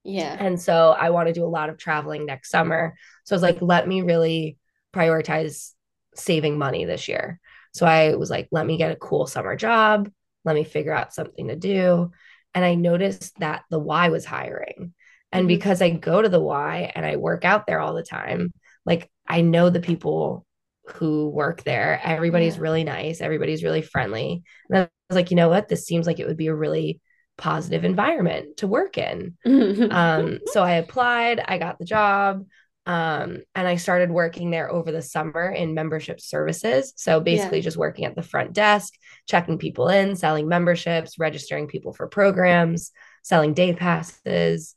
[0.03, 0.35] Yeah.
[0.37, 2.95] And so I want to do a lot of traveling next summer.
[3.25, 4.57] So I was like, let me really
[4.93, 5.71] prioritize
[6.15, 7.39] saving money this year.
[7.73, 10.09] So I was like, let me get a cool summer job.
[10.43, 12.11] Let me figure out something to do.
[12.53, 14.93] And I noticed that the Y was hiring.
[15.31, 15.47] And mm-hmm.
[15.47, 18.51] because I go to the Y and I work out there all the time,
[18.85, 20.45] like I know the people
[20.93, 22.01] who work there.
[22.03, 22.61] Everybody's yeah.
[22.61, 23.21] really nice.
[23.21, 24.43] Everybody's really friendly.
[24.69, 25.67] And I was like, you know what?
[25.67, 26.99] This seems like it would be a really
[27.37, 29.37] positive environment to work in.
[29.91, 32.45] um, so I applied, I got the job.
[32.89, 36.91] Um, and I started working there over the summer in membership services.
[36.95, 37.65] So basically, yeah.
[37.65, 38.95] just working at the front desk,
[39.27, 44.73] checking people in, selling memberships, registering people for programs, selling day passes.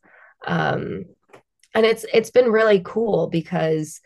[0.47, 1.07] Um,
[1.75, 4.03] and it's it's been really cool because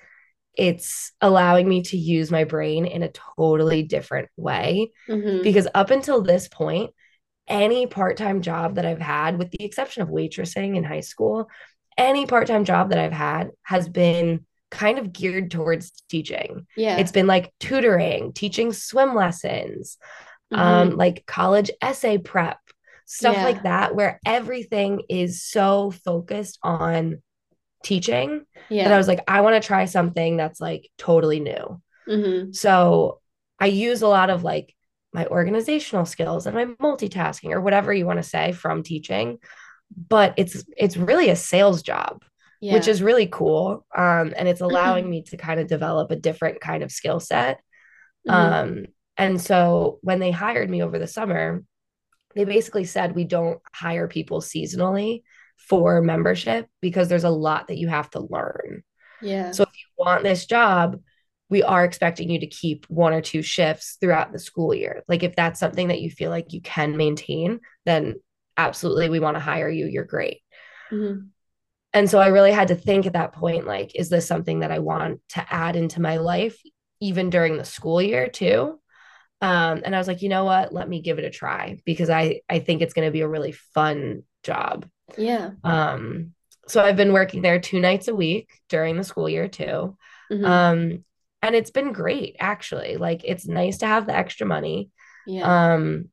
[0.55, 4.93] it's allowing me to use my brain in a totally different way.
[5.09, 5.43] Mm-hmm.
[5.43, 6.93] Because up until this point,
[7.49, 11.49] any part time job that I've had, with the exception of waitressing in high school,
[11.97, 16.67] any part-time job that I've had has been kind of geared towards teaching.
[16.77, 16.97] Yeah.
[16.99, 19.97] It's been like tutoring, teaching swim lessons,
[20.53, 20.63] mm-hmm.
[20.63, 22.59] um, like college essay prep,
[23.07, 23.45] stuff yeah.
[23.45, 27.23] like that, where everything is so focused on
[27.85, 28.85] teaching yeah.
[28.85, 31.81] that I was like, I want to try something that's like totally new.
[32.09, 32.53] Mm-hmm.
[32.53, 33.21] So
[33.61, 34.75] I use a lot of like
[35.13, 39.39] my organizational skills and my multitasking or whatever you want to say from teaching
[39.95, 42.25] but it's it's really a sales job
[42.61, 42.73] yeah.
[42.73, 46.61] which is really cool um, and it's allowing me to kind of develop a different
[46.61, 47.61] kind of skill set.
[48.27, 48.31] Mm-hmm.
[48.31, 51.63] um, and so when they hired me over the summer
[52.35, 55.23] they basically said we don't hire people seasonally
[55.57, 58.83] for membership because there's a lot that you have to learn.
[59.23, 59.53] Yeah.
[59.53, 61.01] So if you want this job
[61.49, 65.05] we are expecting you to keep one or two shifts throughout the school year.
[65.07, 68.17] Like if that's something that you feel like you can maintain then
[68.57, 70.41] absolutely we want to hire you you're great.
[70.93, 71.27] Mm-hmm.
[71.93, 74.71] and so i really had to think at that point like is this something that
[74.71, 76.57] i want to add into my life
[77.01, 78.79] even during the school year too?
[79.43, 80.73] Um, and i was like you know what?
[80.73, 83.29] Let me give it a try because i i think it's going to be a
[83.29, 84.87] really fun job.
[85.19, 85.51] Yeah.
[85.65, 86.33] Um
[86.69, 89.97] so i've been working there two nights a week during the school year too.
[90.33, 90.45] Mm-hmm.
[90.45, 91.05] um
[91.43, 92.97] and it's been great actually.
[92.97, 94.91] Like it's nice to have the extra money.
[95.27, 95.75] Yeah.
[95.75, 96.09] um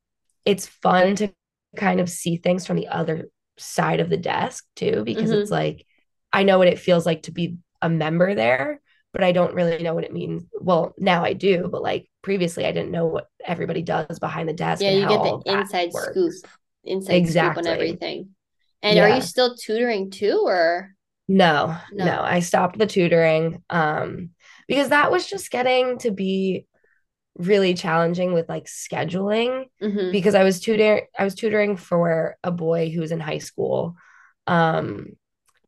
[0.46, 1.32] it's fun to
[1.76, 5.42] kind of see things from the other side of the desk too, because mm-hmm.
[5.42, 5.86] it's like
[6.32, 8.82] I know what it feels like to be a member there,
[9.12, 10.44] but I don't really know what it means.
[10.60, 14.54] Well, now I do, but like previously I didn't know what everybody does behind the
[14.54, 14.82] desk.
[14.82, 16.34] Yeah, you get the inside scoop,
[16.84, 17.64] inside exactly.
[17.64, 18.30] scoop on everything.
[18.82, 19.04] And yeah.
[19.04, 20.90] are you still tutoring too or
[21.28, 24.32] no, no, no, I stopped the tutoring um
[24.68, 26.66] because that was just getting to be
[27.38, 30.12] really challenging with like scheduling mm-hmm.
[30.12, 33.96] because I was tutoring I was tutoring for a boy who was in high school
[34.46, 35.08] um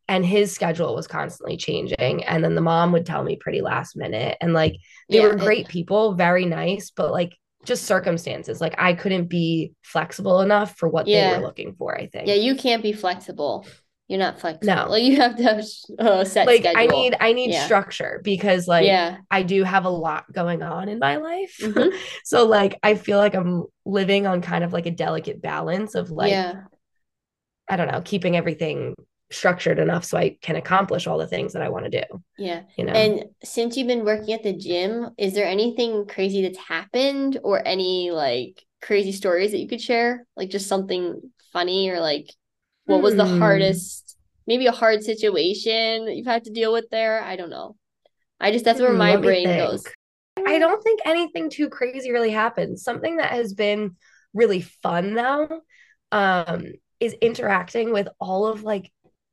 [0.07, 3.95] and his schedule was constantly changing and then the mom would tell me pretty last
[3.95, 4.75] minute and like
[5.09, 9.73] they yeah, were great people very nice but like just circumstances like I couldn't be
[9.81, 11.31] flexible enough for what yeah.
[11.31, 13.65] they were looking for I think yeah you can't be flexible
[14.07, 14.75] you're not flexible.
[14.75, 15.63] No, like you have to have
[15.99, 16.79] a set like schedule.
[16.79, 17.65] I need I need yeah.
[17.65, 19.17] structure because like yeah.
[19.31, 21.57] I do have a lot going on in my life.
[21.61, 21.95] Mm-hmm.
[22.23, 26.11] so like I feel like I'm living on kind of like a delicate balance of
[26.11, 26.63] like yeah.
[27.67, 28.93] I don't know, keeping everything
[29.31, 32.23] structured enough so I can accomplish all the things that I want to do.
[32.37, 32.61] Yeah.
[32.77, 32.93] You know.
[32.93, 37.67] And since you've been working at the gym, is there anything crazy that's happened or
[37.67, 40.27] any like crazy stories that you could share?
[40.35, 41.19] Like just something
[41.51, 42.29] funny or like
[42.85, 43.39] what was the hmm.
[43.39, 44.17] hardest,
[44.47, 47.21] maybe a hard situation you've had to deal with there?
[47.21, 47.75] I don't know.
[48.39, 49.85] I just, that's where hmm, my brain goes.
[50.45, 52.79] I don't think anything too crazy really happened.
[52.79, 53.95] Something that has been
[54.33, 55.61] really fun though
[56.11, 56.65] um,
[56.99, 58.91] is interacting with all of like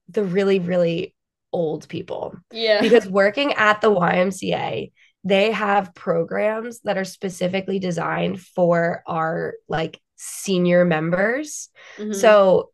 [0.08, 1.14] the really, really
[1.52, 2.34] old people.
[2.50, 2.80] Yeah.
[2.80, 4.92] Because working at the YMCA,
[5.24, 11.68] they have programs that are specifically designed for our like senior members.
[11.98, 12.12] Mm-hmm.
[12.12, 12.70] So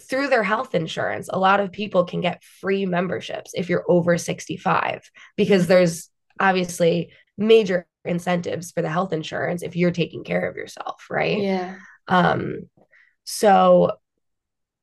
[0.00, 4.16] through their health insurance, a lot of people can get free memberships if you're over
[4.16, 6.08] 65 because there's
[6.40, 11.38] obviously major incentives for the health insurance if you're taking care of yourself, right?
[11.38, 11.76] Yeah.
[12.08, 12.68] Um
[13.24, 13.92] so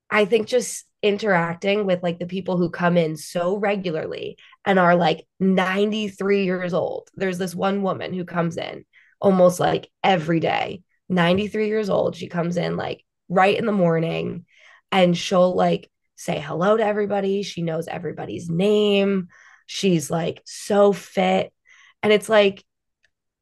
[0.10, 4.96] I think just interacting with like the people who come in so regularly and are
[4.96, 7.10] like 93 years old.
[7.16, 8.86] There's this one woman who comes in
[9.22, 12.16] almost like every day, 93 years old.
[12.16, 14.46] She comes in like right in the morning
[14.92, 17.44] and she'll like say hello to everybody.
[17.44, 19.30] She knows everybody's name.
[19.66, 21.54] She's like so fit.
[22.04, 22.64] And it's like,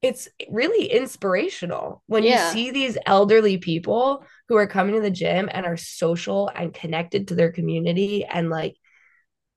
[0.01, 2.47] it's really inspirational when yeah.
[2.47, 6.73] you see these elderly people who are coming to the gym and are social and
[6.73, 8.75] connected to their community and like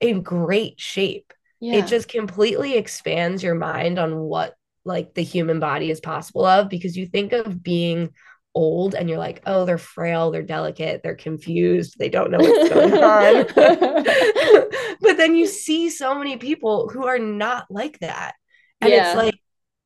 [0.01, 1.33] in great shape.
[1.61, 1.77] Yeah.
[1.77, 6.71] It just completely expands your mind on what like the human body is possible of
[6.71, 8.11] because you think of being
[8.55, 12.69] old and you're like, oh, they're frail, they're delicate, they're confused, they don't know what's
[12.69, 13.47] going on.
[15.01, 18.35] but then you see so many people who are not like that.
[18.81, 19.09] And yeah.
[19.09, 19.41] it's like,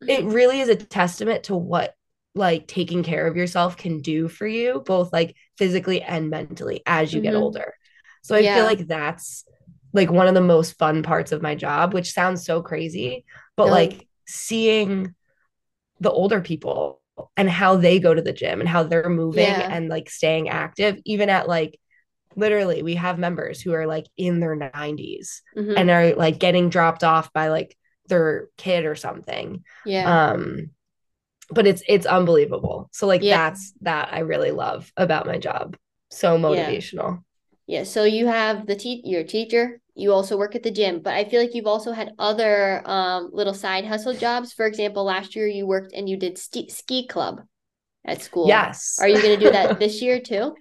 [0.06, 1.94] it really is a testament to what
[2.34, 7.12] like taking care of yourself can do for you, both like physically and mentally as
[7.12, 7.30] you mm-hmm.
[7.30, 7.74] get older.
[8.22, 8.56] So I yeah.
[8.56, 9.44] feel like that's
[9.92, 13.24] like one of the most fun parts of my job, which sounds so crazy,
[13.56, 13.72] but no.
[13.72, 15.14] like seeing
[16.00, 17.00] the older people
[17.36, 19.68] and how they go to the gym and how they're moving yeah.
[19.70, 21.78] and like staying active, even at like
[22.36, 25.74] literally we have members who are like in their 90s mm-hmm.
[25.76, 27.76] and are like getting dropped off by like
[28.08, 29.64] their kid or something.
[29.84, 30.30] Yeah.
[30.30, 30.70] Um
[31.50, 32.88] but it's it's unbelievable.
[32.92, 33.36] So like yeah.
[33.36, 35.76] that's that I really love about my job.
[36.10, 37.22] So motivational.
[37.66, 37.78] Yeah.
[37.78, 37.84] yeah.
[37.84, 41.24] So you have the te- your teacher, you also work at the gym, but I
[41.24, 44.52] feel like you've also had other um little side hustle jobs.
[44.52, 47.42] For example, last year you worked and you did ski, ski club
[48.04, 48.48] at school.
[48.48, 48.98] Yes.
[49.00, 50.54] Are you going to do that this year too?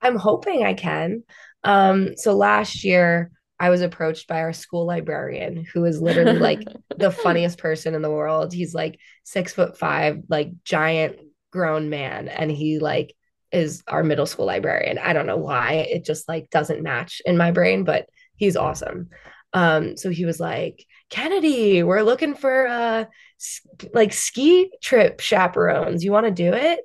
[0.00, 1.22] I'm hoping I can.
[1.64, 3.30] Um so last year
[3.60, 8.02] I was approached by our school librarian, who is literally like the funniest person in
[8.02, 8.52] the world.
[8.52, 11.18] He's like six foot five, like giant
[11.52, 12.26] grown man.
[12.26, 13.14] And he like
[13.52, 14.98] is our middle school librarian.
[14.98, 15.86] I don't know why.
[15.88, 18.06] It just like doesn't match in my brain, but
[18.36, 19.10] he's awesome.
[19.52, 23.04] Um, so he was like, Kennedy, we're looking for uh
[23.92, 26.04] like ski trip chaperones.
[26.04, 26.80] You want to do it?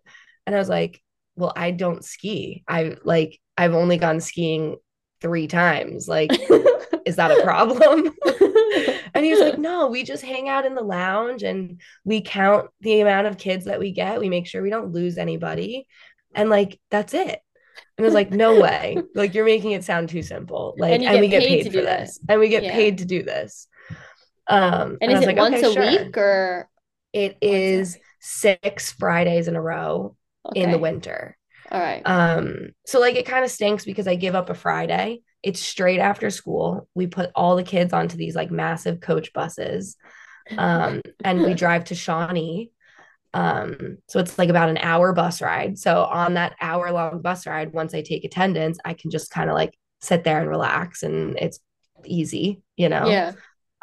[0.45, 1.01] And I was like,
[1.35, 2.63] Well, I don't ski.
[2.67, 4.77] I like I've only gone skiing
[5.21, 6.07] three times.
[6.07, 6.31] Like,
[7.05, 8.11] is that a problem?
[9.13, 12.69] and he was like, no, we just hang out in the lounge and we count
[12.81, 14.19] the amount of kids that we get.
[14.19, 15.87] We make sure we don't lose anybody.
[16.35, 17.39] And like, that's it.
[17.97, 18.97] And I was like, no way.
[19.15, 20.75] Like, you're making it sound too simple.
[20.77, 22.19] Like, and, and we get paid, paid for this.
[22.29, 22.73] And we get yeah.
[22.73, 23.67] paid to do this.
[24.47, 26.03] Um, and, and is it like, once okay, a sure.
[26.05, 26.69] week or?
[27.13, 30.61] It is six Fridays in a row okay.
[30.61, 31.37] in the winter.
[31.71, 32.01] All right.
[32.05, 35.21] Um, so like it kind of stinks because I give up a Friday.
[35.43, 36.87] It's straight after school.
[36.95, 39.97] We put all the kids onto these like massive coach buses.
[40.57, 42.71] Um, and we drive to Shawnee.
[43.33, 45.77] Um, so it's like about an hour bus ride.
[45.77, 49.49] So on that hour long bus ride, once I take attendance, I can just kind
[49.49, 51.59] of like sit there and relax and it's
[52.05, 53.07] easy, you know?
[53.07, 53.33] Yeah.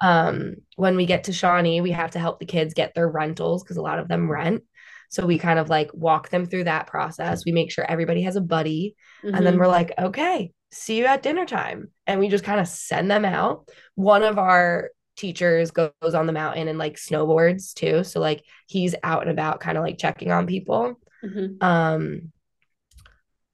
[0.02, 3.62] Um, when we get to Shawnee, we have to help the kids get their rentals
[3.62, 4.62] because a lot of them rent.
[5.10, 7.44] So we kind of like walk them through that process.
[7.44, 8.96] We make sure everybody has a buddy.
[9.22, 9.34] Mm-hmm.
[9.34, 9.60] And then mm-hmm.
[9.60, 11.92] we're like, okay, see you at dinner time.
[12.06, 13.68] And we just kind of send them out.
[13.94, 18.04] One of our teachers goes on the mountain and like snowboards too.
[18.04, 21.00] So like he's out and about kind of like checking on people.
[21.22, 21.64] Mm-hmm.
[21.64, 22.32] Um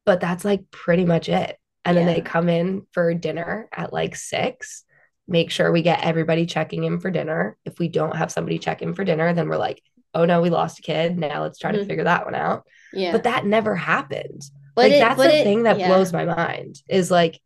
[0.04, 1.56] but that's like pretty much it.
[1.84, 2.04] And yeah.
[2.04, 4.84] then they come in for dinner at like six,
[5.28, 7.56] make sure we get everybody checking in for dinner.
[7.64, 9.82] If we don't have somebody check in for dinner, then we're like,
[10.14, 11.18] oh no, we lost a kid.
[11.18, 11.80] Now let's try mm-hmm.
[11.80, 12.64] to figure that one out.
[12.92, 13.12] Yeah.
[13.12, 14.42] But that never happened.
[14.74, 15.88] But like it, that's the it, thing that yeah.
[15.88, 17.40] blows my mind is like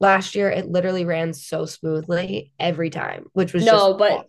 [0.00, 4.26] last year it literally ran so smoothly every time, which was no, but awesome.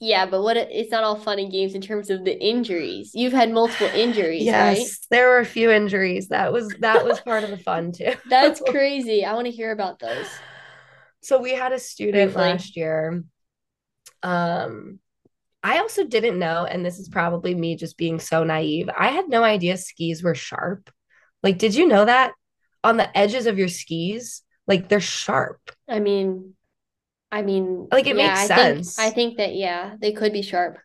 [0.00, 3.12] yeah, but what it's not all fun and games in terms of the injuries.
[3.14, 4.88] You've had multiple injuries, yes, right?
[5.10, 6.28] There were a few injuries.
[6.28, 8.12] That was that was part of the fun too.
[8.28, 9.24] That's crazy.
[9.24, 10.28] I want to hear about those.
[11.22, 12.42] So we had a student Briefly.
[12.42, 13.24] last year.
[14.22, 14.98] Um
[15.62, 18.88] I also didn't know, and this is probably me just being so naive.
[18.96, 20.90] I had no idea skis were sharp.
[21.42, 22.34] Like, did you know that
[22.84, 25.60] on the edges of your skis, like they're sharp?
[25.88, 26.54] I mean,
[27.30, 28.96] I mean, like it yeah, makes I sense.
[28.96, 30.78] Think, I think that yeah, they could be sharp.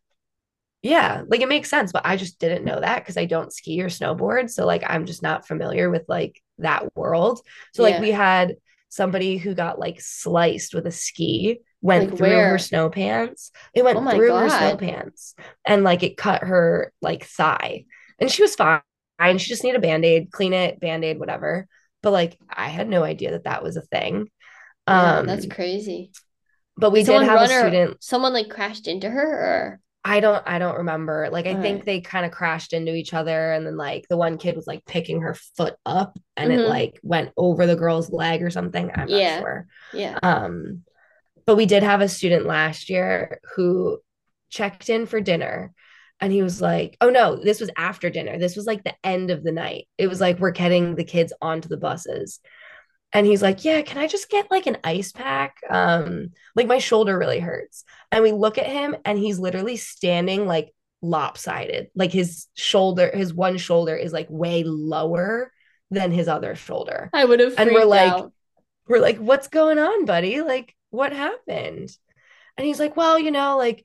[0.81, 3.81] Yeah, like it makes sense, but I just didn't know that because I don't ski
[3.81, 4.49] or snowboard.
[4.49, 7.41] So like I'm just not familiar with like that world.
[7.73, 8.01] So like yeah.
[8.01, 8.55] we had
[8.89, 12.49] somebody who got like sliced with a ski went like through where?
[12.49, 13.51] her snow pants.
[13.73, 14.41] It went oh through God.
[14.43, 17.85] her snow pants and like it cut her like thigh.
[18.19, 18.81] And she was fine.
[19.37, 21.67] She just needed a band-aid, clean it, band-aid, whatever.
[22.01, 24.29] But like I had no idea that that was a thing.
[24.87, 26.11] Yeah, um that's crazy.
[26.77, 30.19] But we did, did have a student her, someone like crashed into her or I
[30.19, 31.29] don't I don't remember.
[31.31, 31.85] Like I All think right.
[31.85, 34.83] they kind of crashed into each other and then like the one kid was like
[34.85, 36.61] picking her foot up and mm-hmm.
[36.61, 38.89] it like went over the girl's leg or something.
[38.95, 39.35] I'm yeah.
[39.35, 39.67] not sure.
[39.93, 40.19] Yeah.
[40.23, 40.83] Um
[41.45, 43.99] but we did have a student last year who
[44.49, 45.73] checked in for dinner
[46.21, 48.37] and he was like, "Oh no, this was after dinner.
[48.39, 49.87] This was like the end of the night.
[49.97, 52.39] It was like we're getting the kids onto the buses."
[53.13, 55.57] And he's like, "Yeah, can I just get like an ice pack?
[55.69, 60.47] Um like my shoulder really hurts." And we look at him and he's literally standing
[60.47, 61.89] like lopsided.
[61.95, 65.51] Like his shoulder, his one shoulder is like way lower
[65.89, 67.13] than his other shoulder.
[67.13, 68.33] I would have And we're like, out.
[68.87, 70.41] we're like, what's going on, buddy?
[70.41, 71.89] Like, what happened?
[72.57, 73.83] And he's like, well, you know, like,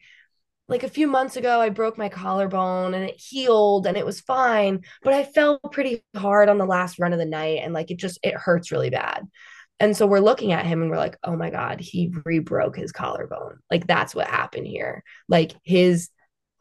[0.69, 4.21] like a few months ago, I broke my collarbone and it healed and it was
[4.21, 7.91] fine, but I fell pretty hard on the last run of the night and like
[7.91, 9.27] it just it hurts really bad.
[9.79, 12.93] And so we're looking at him and we're like, oh my God, he re-broke his
[12.93, 13.59] collarbone.
[13.71, 15.05] Like that's what happened here.
[15.29, 16.09] Like his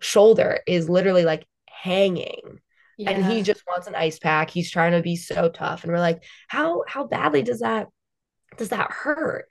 [0.01, 2.59] shoulder is literally like hanging
[2.99, 4.49] and he just wants an ice pack.
[4.49, 5.83] He's trying to be so tough.
[5.83, 7.87] And we're like, how how badly does that
[8.57, 9.45] does that hurt?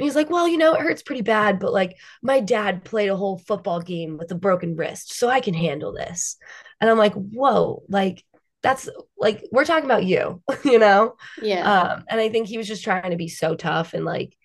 [0.00, 3.10] And he's like, well, you know, it hurts pretty bad, but like my dad played
[3.10, 6.36] a whole football game with a broken wrist, so I can handle this.
[6.80, 8.24] And I'm like, whoa, like
[8.62, 8.88] that's
[9.18, 11.16] like we're talking about you, you know?
[11.42, 11.70] Yeah.
[11.70, 14.36] Um, and I think he was just trying to be so tough and like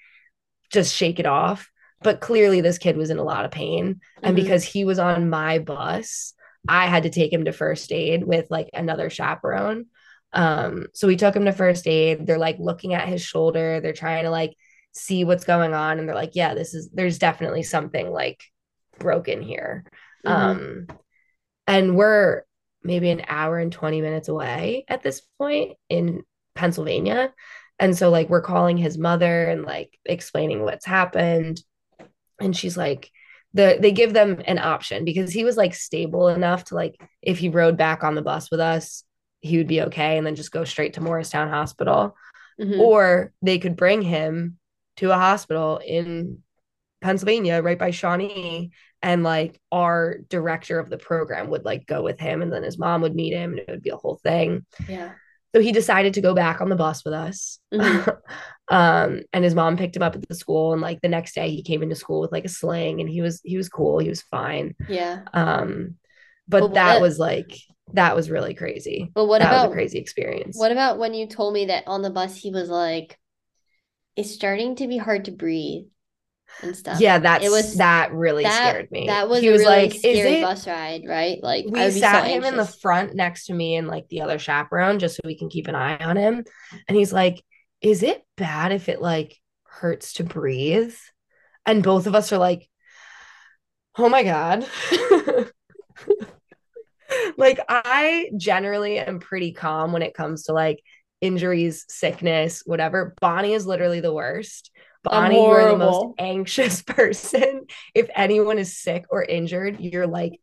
[0.71, 1.69] just shake it off.
[2.01, 4.01] But clearly, this kid was in a lot of pain.
[4.21, 4.41] And Mhm.
[4.41, 6.33] because he was on my bus,
[6.67, 9.87] I had to take him to first aid with like another chaperone.
[10.33, 12.25] Um, so we took him to first aid.
[12.27, 14.53] They're like looking at his shoulder, they're trying to like
[14.95, 15.99] see what's going on.
[15.99, 18.43] And they're like, yeah, this is, there's definitely something like
[18.97, 19.83] broken here.
[20.25, 20.31] Mhm.
[20.31, 20.87] Um,
[21.67, 22.43] and we're
[22.83, 26.23] maybe an hour and 20 minutes away at this point in
[26.53, 27.33] Pennsylvania.
[27.77, 31.61] And so like we're calling his mother and like explaining what's happened.
[32.39, 33.11] And she's like,
[33.53, 37.39] the they give them an option because he was like stable enough to like if
[37.39, 39.03] he rode back on the bus with us,
[39.39, 42.15] he would be okay and then just go straight to Morristown Hospital.
[42.59, 42.79] Mhm.
[42.79, 44.57] Or they could bring him
[44.97, 46.39] to a hospital in
[47.01, 48.71] Pennsylvania, right by Shawnee,
[49.01, 52.77] and like our director of the program would like go with him, and then his
[52.77, 54.65] mom would meet him, and it would be a whole thing.
[54.87, 55.11] yeah.
[55.53, 57.59] So he decided to go back on the bus with us.
[57.73, 58.17] Mhm.
[58.67, 61.49] um, and his mom picked him up at the school, and like the next day
[61.49, 64.09] he came into school with like a sling, and he was he was cool, he
[64.09, 64.75] was fine.
[64.89, 65.21] Yeah.
[65.33, 65.95] Um,
[66.47, 67.55] but that what- was like
[67.93, 69.11] that was really crazy.
[69.13, 70.57] But what that was about a crazy experience.
[70.57, 73.17] what about when you told me that on the bus he was like,
[74.15, 75.85] it's starting to be hard to breathe
[76.61, 76.99] and stuff.
[77.01, 79.07] yeah, that's It was- that really that scared me.
[79.07, 81.41] that was he a was really like, "Is scary it?" bus ride, right?
[81.43, 84.21] Like I we sat so him in the front next to me and like the
[84.21, 86.45] other chaperone just so we can keep an eye on him
[86.87, 87.43] and he's like
[87.81, 90.95] is it bad if it like hurts to breathe
[91.65, 92.69] and both of us are like
[93.97, 94.65] oh my god
[97.37, 100.81] like i generally am pretty calm when it comes to like
[101.25, 104.71] injuries sickness whatever bonnie is literally the worst
[105.03, 110.39] bonnie you're the most anxious person if anyone is sick or injured you're like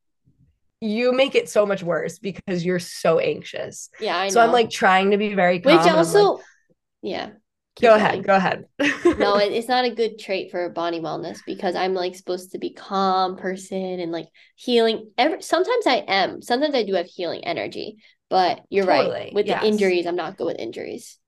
[0.83, 3.89] you make it so much worse because you're so anxious.
[4.01, 4.31] Yeah, I know.
[4.31, 5.77] So I'm like trying to be very calm.
[5.77, 6.45] which also, like,
[7.03, 7.31] yeah.
[7.81, 8.65] go ahead, go ahead.
[8.81, 12.59] no, it, it's not a good trait for Bonnie wellness because I'm like supposed to
[12.59, 14.27] be calm person and like
[14.57, 15.13] healing.
[15.17, 16.43] Every sometimes I am.
[16.43, 17.99] Sometimes I do have healing energy,
[18.33, 19.33] but you're right.
[19.35, 19.61] With yes.
[19.61, 21.19] the injuries, I'm not good with injuries.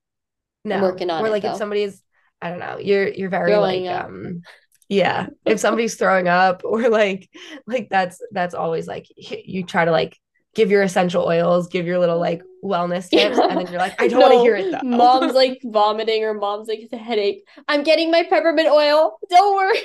[0.64, 1.52] no, working on or like though.
[1.52, 2.02] if somebody's,
[2.40, 4.07] I don't know, you're you're very Throwing like up.
[4.07, 4.40] um
[4.88, 7.28] yeah, if somebody's throwing up or like
[7.66, 10.18] like that's that's always like you try to like
[10.55, 14.09] give your essential oils, give your little like wellness tips, and then you're like, I
[14.09, 14.88] don't want to hear it though.
[14.88, 17.46] Mom's like vomiting or mom's like it's a headache.
[17.68, 19.18] I'm getting my peppermint oil.
[19.28, 19.82] Don't worry.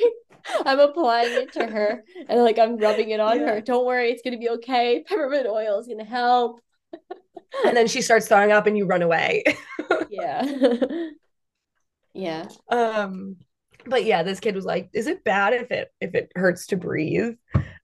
[0.65, 3.47] I'm applying it to her and like I'm rubbing it on Yeah.
[3.55, 3.61] her.
[3.61, 5.03] Don't worry, it's gonna be okay.
[5.05, 6.61] Peppermint oil is gonna help.
[7.66, 9.43] And then she starts throwing up and you run away.
[10.10, 10.45] Yeah.
[12.14, 12.47] yeah.
[12.70, 13.38] um
[13.86, 16.78] but yeah this kid was like is it bad if it if it hurts to
[16.78, 17.36] breathe?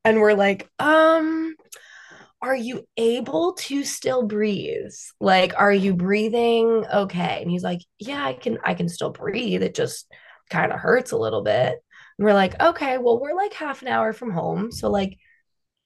[0.04, 1.56] And we're like um
[2.42, 4.92] are you able to still breathe?
[5.20, 7.42] Like are you breathing okay?
[7.42, 9.64] And he's like yeah i can i can still breathe.
[9.64, 10.12] It just
[10.50, 11.76] kind of hurts a little bit.
[12.18, 14.72] And we're like okay well we're like half an hour from home.
[14.72, 15.18] So like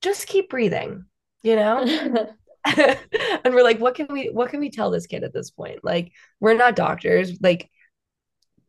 [0.01, 1.05] just keep breathing
[1.43, 1.85] you know
[2.65, 5.79] and we're like what can we what can we tell this kid at this point?
[5.83, 7.69] Like we're not doctors like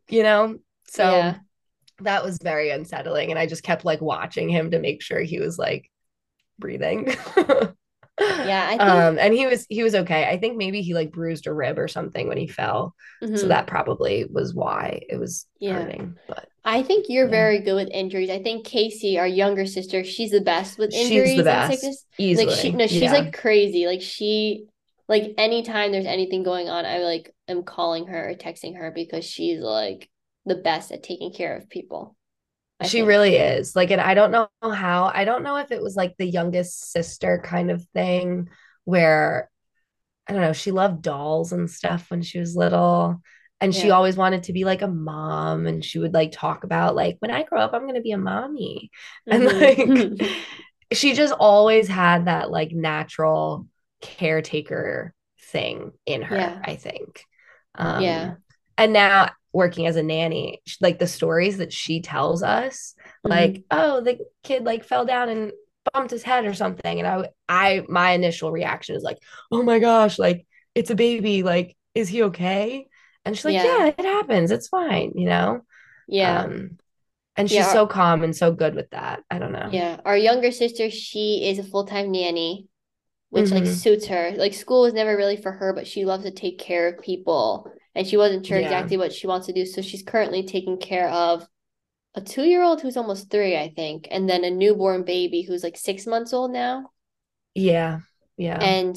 [0.09, 0.59] you know?
[0.89, 1.39] So Yeah.
[2.01, 3.31] that was very unsettling.
[3.31, 5.91] And i just kept like watching him to make sure he was like
[6.59, 7.15] breathing
[8.43, 11.13] Yeah, I think um and he was he was okay i think maybe he like
[11.13, 12.95] bruised a rib or something when he fell
[13.35, 13.49] so mhm.
[13.49, 15.75] that probably was why it was Yeah.
[15.75, 17.31] hurting but I think you're Yeah.
[17.31, 18.29] very good with injuries.
[18.29, 21.81] I think Casey, our younger sister, she's the best with injuries She's the and best,
[21.81, 22.05] sickness.
[22.19, 23.13] easily Like she no, she's yeah.
[23.13, 23.87] like crazy.
[23.87, 24.67] Like she
[25.09, 29.25] like anytime there's anything going on, I like am calling her or texting her because
[29.25, 30.11] she's like
[30.47, 32.17] the best at taking care of people.
[32.81, 33.03] I she think.
[33.03, 36.15] really is like and i don't know how i don't know if it was like
[36.19, 38.49] the youngest sister kind of thing
[38.85, 39.51] where
[40.29, 43.23] i don't know she loved dolls and stuff when she was little
[43.61, 46.97] and she always wanted to be like a mom and she would like talk about
[46.97, 48.91] like when i grow up i'm going to be a mommy
[49.31, 49.47] and Mhm.
[49.47, 50.39] like
[50.93, 53.67] she just always had that like natural
[54.01, 56.63] caretaker thing in her, Yeah.
[56.65, 57.25] I think.
[57.75, 58.37] Um, Yeah.
[58.79, 62.95] And now working as a nanny, like the stories that she tells us,
[63.25, 63.31] Mhm.
[63.31, 65.53] like, oh, the kid like fell down and
[65.93, 67.01] bumped his head or something.
[67.01, 69.19] And I, I, my initial reaction is like,
[69.51, 71.43] oh my gosh, like it's a baby.
[71.43, 72.87] Like, is he okay?
[73.25, 73.63] And she's like, Yeah.
[73.63, 74.51] yeah, it happens.
[74.51, 75.63] It's fine, you know?
[76.07, 76.45] Yeah.
[76.45, 76.79] Um,
[77.37, 77.71] and she's Yeah.
[77.71, 79.23] so calm and so good with that.
[79.31, 79.73] I don't know.
[79.73, 82.69] Yeah, our younger sister, she is a full-time nanny,
[83.31, 83.69] which like Mhm.
[83.69, 84.33] suits her.
[84.37, 87.73] Like school was never really for her, but she loves to take care of people,
[87.95, 88.65] and she wasn't sure Yeah.
[88.67, 89.67] exactly what she wants to do.
[89.67, 91.47] So she's currently taking care of
[92.15, 96.07] a two-year-old who's almost three, I think, and then a newborn baby who's like six
[96.07, 96.91] months old now.
[97.55, 98.01] Yeah.
[98.37, 98.59] Yeah.
[98.61, 98.97] And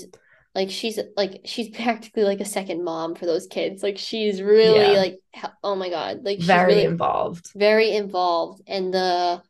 [0.55, 3.83] like she's like she's practically like a second mom for those kids.
[3.83, 4.99] Like she's really Yeah.
[4.99, 5.19] like
[5.63, 7.51] oh my God, like she's Very really involved.
[7.55, 9.41] very involved and the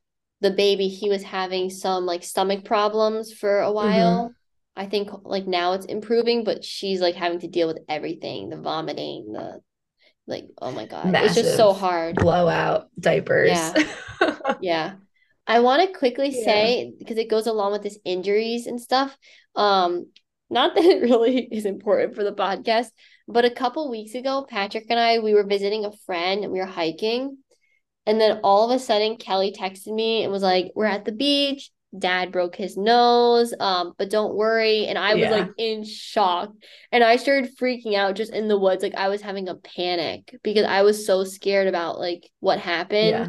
[0.41, 3.75] the baby he was having some like stomach problems for a mm-hmm.
[3.75, 4.35] while
[4.75, 8.57] i think like now it's improving but she's like having to deal with everything the
[8.57, 9.59] vomiting the
[10.27, 13.49] like oh my god it's just so Massive hard Blowout diapers.
[13.49, 13.73] Yeah.
[14.61, 14.93] yeah
[15.45, 16.45] i want to quickly Yeah.
[16.45, 19.17] say because it goes along with this injuries and stuff
[19.55, 20.07] um
[20.49, 22.87] not that it really is important for the podcast
[23.27, 26.59] but a couple weeks ago patrick and i we were visiting a friend and we
[26.59, 27.37] were hiking
[28.05, 31.11] and then all of a sudden kelly texted me and was like we're at the
[31.11, 34.87] beach dad broke his nose um but don't worry.
[34.87, 35.31] And i was Yeah.
[35.31, 36.51] like in shock.
[36.91, 38.81] And i started freaking out just in the woods.
[38.83, 43.09] Like i was having a panic because i was so scared about like what happened
[43.09, 43.27] yeah.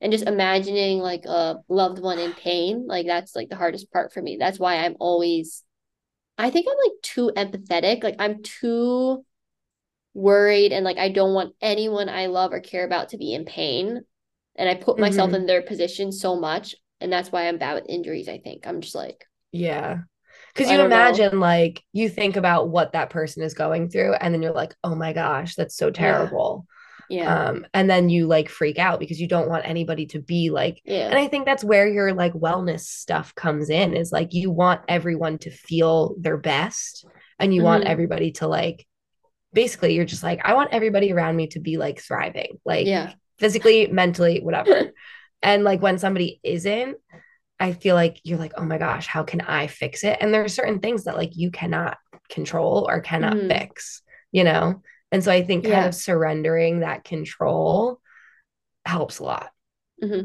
[0.00, 2.86] and just imagining like a loved one in pain.
[2.86, 4.36] Like that's like the hardest part for me.
[4.40, 5.62] That's why i'm always
[6.38, 8.02] i think i'm like too empathetic.
[8.02, 9.24] Like i'm too
[10.14, 13.44] worried and like i don't want anyone i love or care about to be in
[13.44, 14.00] pain.
[14.56, 15.34] And i put myself Mhm.
[15.34, 18.80] in their position so much and that's why i'm bad with injuries i think i'm
[18.80, 19.98] just like Yeah.
[20.54, 20.96] Because you don't know.
[20.96, 24.74] imagine, like, you think about what that person is going through, and then you're like,
[24.82, 26.66] oh my gosh, that's so terrible.
[27.08, 30.50] yeah Um, and then you like freak out because you don't want anybody to be
[30.50, 34.32] like, yeah and I think that's where your like wellness stuff comes in is like,
[34.32, 37.04] you want everyone to feel their best,
[37.38, 37.88] and you want Mhm.
[37.88, 38.86] everybody to like,
[39.52, 43.12] basically, you're just like, I want everybody around me to be like thriving, like, yeah
[43.38, 44.90] physically, mentally, whatever.
[45.46, 46.98] and like when somebody isn't,
[47.58, 50.18] I feel like you're like, oh my gosh, how can I fix it?
[50.20, 53.48] And there are certain things that like you cannot control or cannot Mhm.
[53.48, 54.82] fix, you know?
[55.12, 55.88] And so I think kind Yeah.
[55.88, 58.00] of surrendering that control
[58.84, 59.50] helps a lot.
[60.02, 60.20] hmm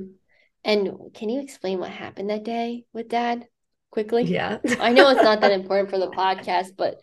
[0.63, 3.47] and can you explain what happened that day with dad
[3.89, 4.59] quickly Yeah.
[4.79, 6.97] i know it's not that important for the podcast but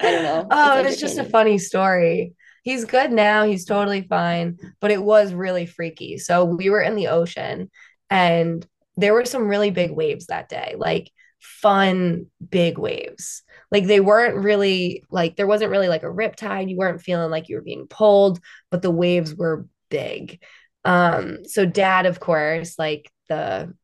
[0.00, 2.34] i don't know Oh, it's just a funny story.
[2.62, 3.44] He's good now.
[3.44, 6.18] He's totally fine, but it was really freaky.
[6.18, 7.70] So we were in the ocean
[8.10, 13.42] and there were some really big waves that day, like fun big waves.
[13.70, 16.68] Like they weren't really like there wasn't really like a rip tide.
[16.68, 18.40] You weren't feeling like you were being pulled,
[18.70, 20.40] but the waves were big.
[20.84, 23.74] Um, so dad, of course, like the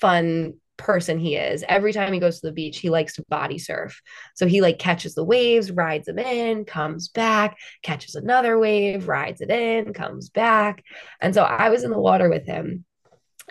[0.00, 3.58] fun person he is, every time he goes to the beach, he likes to body
[3.58, 4.00] surf.
[4.34, 9.40] So he like catches the waves, rides them in, comes back, catches another wave, rides
[9.40, 10.82] it in, comes back.
[11.20, 12.84] And so I was in the water with him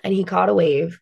[0.04, 1.00] and he caught a wave.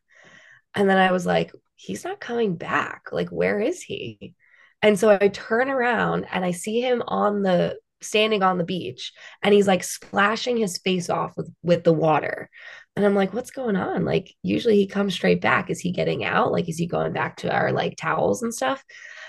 [0.75, 3.07] And then I was like, he's not coming back.
[3.11, 4.35] Like, where is he?
[4.81, 9.13] And so I turn around and I see him on the standing on the beach
[9.43, 12.49] and he's like splashing his face off with, with the water.
[12.95, 14.03] And I'm like, what's going on?
[14.03, 15.69] Like, usually he comes straight back.
[15.69, 16.51] Is he getting out?
[16.51, 18.83] Like, is he going back to our like towels and stuff?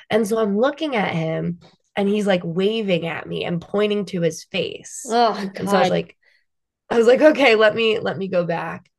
[0.09, 1.61] And so I'm looking at him
[1.95, 5.07] and he's like waving at me and pointing to his face.
[5.09, 6.17] oh And so I was like,
[6.89, 8.91] I was like, okay, let me let me go back.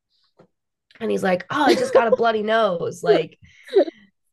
[1.00, 3.02] And he's like, oh, I just got a bloody nose.
[3.04, 3.38] Like,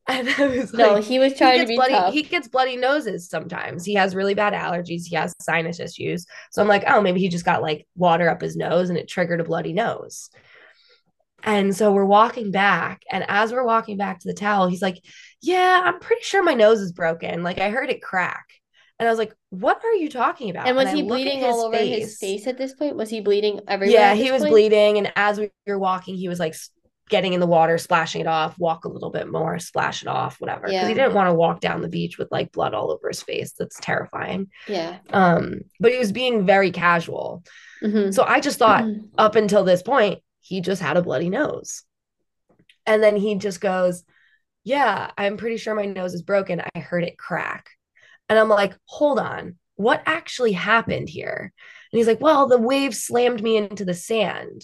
[0.10, 2.22] and I was no like, he was he trying to gets be bloody, tough he
[2.22, 3.84] gets bloody noses sometimes.
[3.84, 5.02] He has really bad allergies.
[5.04, 6.24] He has sinus issues.
[6.50, 9.06] So I'm like, oh, maybe he just got like water up his nose and it
[9.06, 10.30] triggered a bloody nose.
[11.42, 13.02] And so we're walking back.
[13.12, 14.98] And as we're walking back to the towel, he's like,
[15.42, 17.42] yeah, I'm pretty sure my nose is broken.
[17.42, 18.46] Like I heard it crack.
[18.98, 20.66] And I was like, what are you talking about?
[20.66, 23.60] and was I he bleeding all over his face at this point was he bleeding
[23.68, 24.52] everywhere yeah, he was point?
[24.52, 24.98] bleeding.
[24.98, 26.56] And as we were walking, he was like
[27.08, 30.40] getting in the water, splashing it off, walk a little bit more, splash it off,
[30.40, 30.62] whatever.
[30.66, 30.88] Because Yeah.
[30.88, 33.52] he didn't want to walk down the beach with like blood all over his face.
[33.52, 34.48] That's terrifying.
[34.66, 37.42] yeah Um, but he was being very casual.
[37.82, 38.12] Mhm.
[38.12, 39.08] So I just thought Mhm.
[39.16, 41.84] up until this point, he just had a bloody nose.
[42.86, 44.04] And then he just goes,
[44.64, 46.60] Yeah, I'm pretty sure my nose is broken.
[46.74, 47.70] I heard it crack.
[48.28, 51.52] And I'm like, Hold on, what actually happened here?
[51.92, 54.62] And he's like, Well, the wave slammed me into the sand.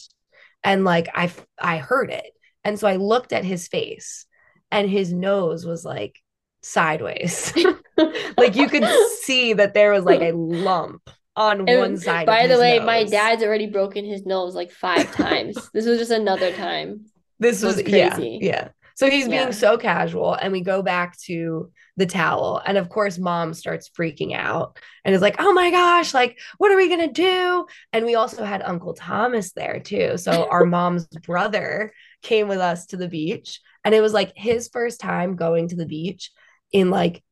[0.63, 2.34] And like, I, I heard it.
[2.65, 4.27] And so I looked at his face,
[4.71, 6.21] and his nose was like
[6.63, 7.53] sideways.
[8.39, 8.85] like you could
[9.23, 12.27] see that there was like a lump on And one side.
[12.27, 15.71] By the way, my dad's already broken his nose like five times.
[15.75, 17.07] This was just another time.
[17.39, 18.39] This was was, yeah, crazy.
[18.41, 18.69] yeah.
[18.97, 19.43] So he's Yeah.
[19.43, 23.91] being so casual, and we go back to the towel, and of course, mom starts
[23.91, 28.07] freaking out and is like, "Oh my gosh, like, what are we gonna do?" And
[28.07, 30.17] we also had Uncle Thomas there too.
[30.17, 31.93] So our mom's brother
[32.25, 35.77] came with us to the beach, and it was like his first time going to
[35.77, 36.33] the beach
[36.73, 37.23] in like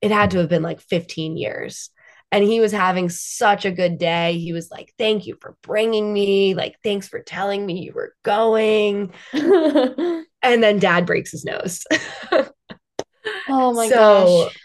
[0.00, 1.90] it had to have been like 15 years.
[2.32, 4.36] And he was having such a good day.
[4.38, 6.54] He was like, Thank you for bringing me.
[6.54, 9.12] Like, thanks for telling me you were going.
[10.42, 11.84] And then dad breaks his nose.
[13.48, 14.56] Oh my So- gosh.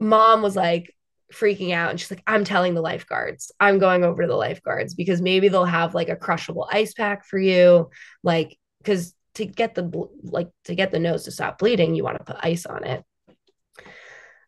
[0.00, 0.94] Mom was like
[1.32, 3.50] freaking out and she's like, I'm telling the lifeguards.
[3.58, 7.24] I'm going over to the lifeguards because maybe they'll have like a crushable ice pack
[7.24, 7.90] for you.
[8.22, 9.90] Like, because to get the
[10.22, 13.04] like to get the nose to stop bleeding, you want to put ice on it.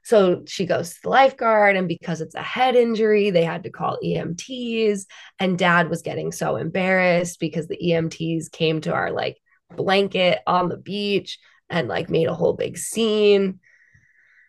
[0.05, 3.71] So she goes to the lifeguard, and because it's a head injury, they had to
[3.71, 5.07] call EMTs.
[5.41, 9.39] And dad was getting so embarrassed because the EMTs came to our like
[9.75, 13.59] blanket on the beach and like made a whole big scene.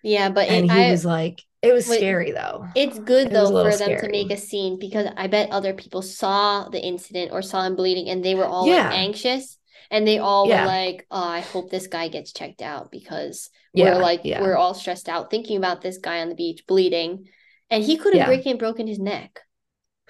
[0.04, 2.68] Yeah, but And it, he I, was like, it was Wait, scary though.
[2.76, 6.04] it's good it though for them to make a scene because I bet other people
[6.04, 8.90] saw the incident or saw him bleeding and they were all Yeah.
[8.90, 9.57] like anxious
[9.92, 10.60] and they all Yeah.
[10.60, 14.40] were like, "Oh, I hope this guy gets checked out because Yeah, we're like yeah.
[14.40, 17.28] we're all stressed out thinking about this guy on the beach bleeding,
[17.70, 18.58] and he could have Yeah.
[18.60, 19.42] broken his neck."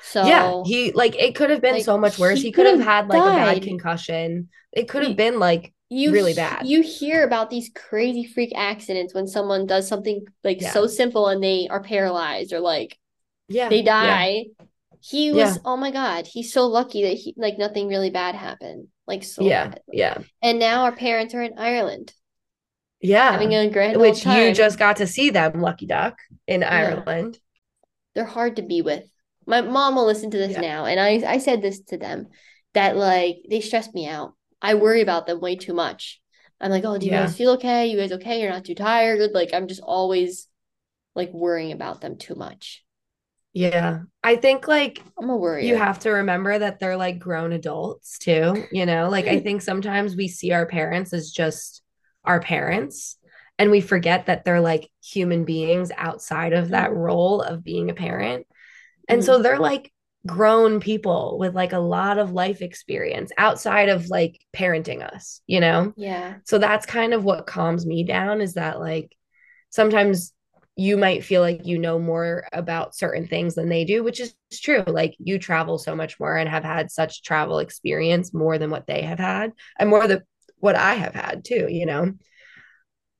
[0.01, 2.41] So yeah, he like it could have been like, so much worse.
[2.41, 4.49] he He could have had like a bad concussion.
[4.71, 6.67] It could have been like you really bad.
[6.67, 11.43] You hear about these crazy freak accidents when someone does something like so simple and
[11.43, 12.97] they are paralyzed or like
[13.49, 14.45] yeah, they die.
[15.01, 15.63] He was Yeah.
[15.65, 18.89] oh my god, he's so lucky that he like nothing really bad happened.
[19.07, 19.81] Like so yeah, bad.
[19.91, 22.13] yeah, And now our parents are in Ireland
[23.01, 23.31] yeah.
[23.31, 27.39] having a grand Which you just got to see them, Lucky Duck, in Ireland.
[28.15, 29.03] they're hard to be with.
[29.45, 30.61] My mom will listen to this Yeah.
[30.61, 32.27] now, and I I said this to them
[32.73, 34.33] that like they stress me out.
[34.61, 36.21] I worry about them way too much.
[36.59, 37.25] I'm like, oh, do you Yeah.
[37.25, 37.87] guys feel okay?
[37.87, 38.41] You guys okay?
[38.41, 39.31] You're not too tired?
[39.33, 40.47] Like I'm just always
[41.15, 42.83] like worrying about them too much.
[43.57, 44.01] Yeah.
[44.23, 45.65] I think like I'm a worrier.
[45.65, 49.09] you have to remember that they're like grown adults too, you know?
[49.09, 51.81] Like I think sometimes we see our parents as just
[52.23, 53.17] our parents
[53.57, 57.95] and we forget that they're like human beings outside of that role of being a
[57.95, 58.45] parent.
[59.09, 59.43] And so mm-hmm.
[59.43, 59.91] they're like
[60.27, 65.61] grown people with like a lot of life experience outside of like parenting us, you
[65.61, 65.93] know?
[65.97, 66.35] yeah.
[66.43, 69.15] So that's kind of what calms me down is that like
[69.71, 70.31] sometimes
[70.77, 74.35] you might feel like you know more about certain things than they do, which is
[74.53, 74.83] true.
[74.87, 78.87] Like you travel so much more and have had such travel experience more than what
[78.87, 80.21] they have had and more than
[80.59, 82.13] what I have had too, you know.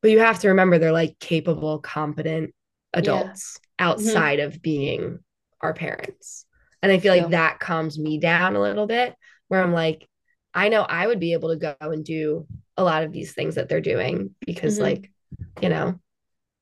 [0.01, 2.53] But you have to remember they're like capable, competent
[2.93, 5.20] adults outside of being
[5.62, 6.45] our parents.
[6.82, 7.32] And I feel like True.
[7.32, 9.16] that calms me down a little bit
[9.47, 10.08] where I'm like,
[10.53, 12.47] I know I would be able to go and do
[12.78, 14.82] a lot of these things that they're doing because Mhm.
[14.84, 15.12] like,
[15.62, 15.99] you know,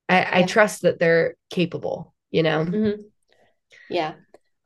[0.10, 2.64] I, I trust that they're capable, you know?
[2.64, 2.92] hmm
[3.90, 4.14] Yeah.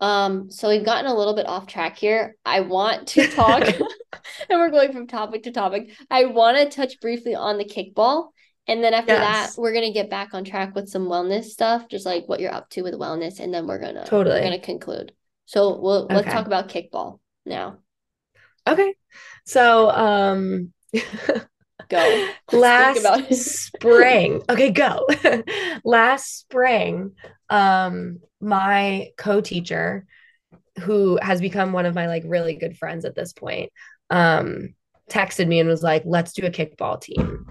[0.02, 2.36] Um, so we've gotten a little bit off track here.
[2.46, 3.64] I want to talk,
[4.50, 5.92] and we're going from topic to topic.
[6.10, 8.30] I want to touch briefly on the kickball.
[8.68, 9.56] And then after Yes.
[9.56, 12.54] that, we're gonna get back on track with some wellness stuff, just like what you're
[12.54, 14.36] up to with wellness, and then we're gonna Totally.
[14.38, 15.12] we're gonna conclude.
[15.46, 17.80] So we'll let's talk about kickball now.
[18.68, 18.94] Okay.
[19.46, 20.72] So um
[21.88, 22.28] Go.
[22.52, 24.42] last about spring.
[24.50, 25.08] Okay go.
[25.84, 27.14] Last spring
[27.50, 30.06] um my co-teacher
[30.82, 33.72] who has become one of my like really good friends at this point
[34.12, 34.76] um
[35.10, 37.46] texted me and was like let's do a kickball team.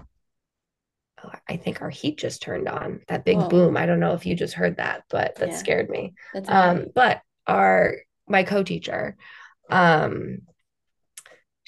[1.23, 3.01] Oh, i think our heat just turned on.
[3.07, 3.49] That big Whoa.
[3.49, 3.77] boom.
[3.77, 5.57] I don't know if you just heard that but that Yeah.
[5.57, 6.13] scared me.
[6.33, 7.95] That's um but our
[8.27, 9.17] my co-teacher
[9.69, 10.39] um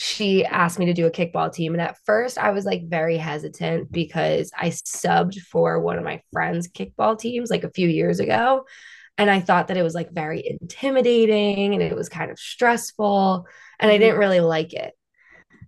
[0.03, 3.17] she asked me to do a kickball team and at first i was like very
[3.17, 8.19] hesitant because i subbed for one of my friends kickball teams like a few years
[8.19, 8.65] ago
[9.19, 13.45] and i thought that it was like very intimidating and it was kind of stressful
[13.79, 14.19] and i didn't mm-hmm.
[14.19, 14.93] really like it.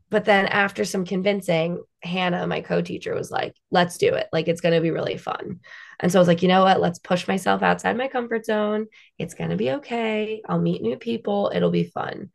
[0.10, 4.28] But then after some convincing hannah my co-teacher was like let's do it.
[4.34, 5.60] Like it's going to be really fun.
[6.00, 6.82] And so i was like you know what?
[6.82, 8.88] Let's push myself outside my comfort zone.
[9.18, 10.42] It's going to be okay.
[10.48, 11.52] I'll meet new people.
[11.54, 12.30] It'll be fun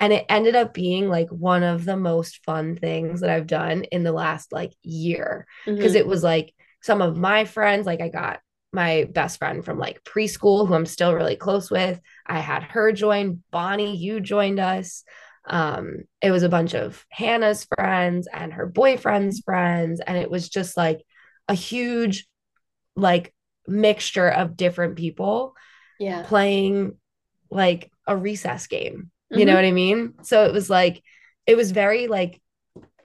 [0.00, 3.84] and it ended up being like one of the most fun things that I've done
[3.84, 5.46] in the last like year
[5.78, 5.96] because Mhm.
[5.96, 8.40] it was like some of my friends like I got
[8.72, 12.92] my best friend from like preschool who I'm still really close with I had her
[12.92, 15.04] join Bonnie you joined us
[15.48, 20.48] um it was a bunch of Hannah's friends and her boyfriend's friends and it was
[20.48, 21.00] just like
[21.48, 22.26] a huge
[22.96, 23.32] like
[23.66, 25.54] mixture of different people
[25.98, 26.22] Yeah.
[26.24, 26.96] playing
[27.50, 29.10] like a recess game.
[29.30, 29.46] You Mhm.
[29.46, 30.14] know what I mean?
[30.22, 31.02] So it was like
[31.46, 32.40] it was very like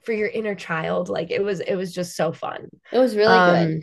[0.03, 2.69] for your inner child, like it was it was just so fun.
[2.91, 3.75] It was really good.
[3.75, 3.81] Um,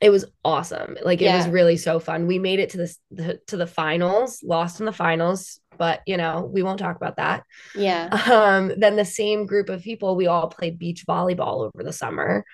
[0.00, 0.96] It was awesome.
[1.02, 2.26] Like it was really so fun.
[2.28, 6.16] We made it to this the, to the finals, lost in the finals, but you
[6.16, 7.44] know, we won't talk about that.
[7.74, 8.08] Yeah.
[8.30, 12.44] Um, then the same group of people, we all played beach volleyball over the summer,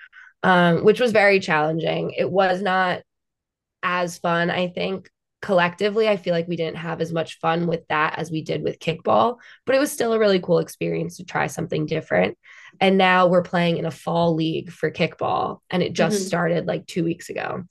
[0.43, 2.11] um, which was very challenging.
[2.17, 3.01] It was not
[3.83, 5.09] as fun, I think.
[5.45, 8.63] Collectively, I feel like we didn't have as much fun with that as we did
[8.63, 9.37] with kickball,
[9.67, 12.35] but it was still a really cool experience to try something different.
[12.81, 16.27] And now we're playing in a fall league for kickball, and it just Mhm.
[16.27, 17.63] started like two weeks ago.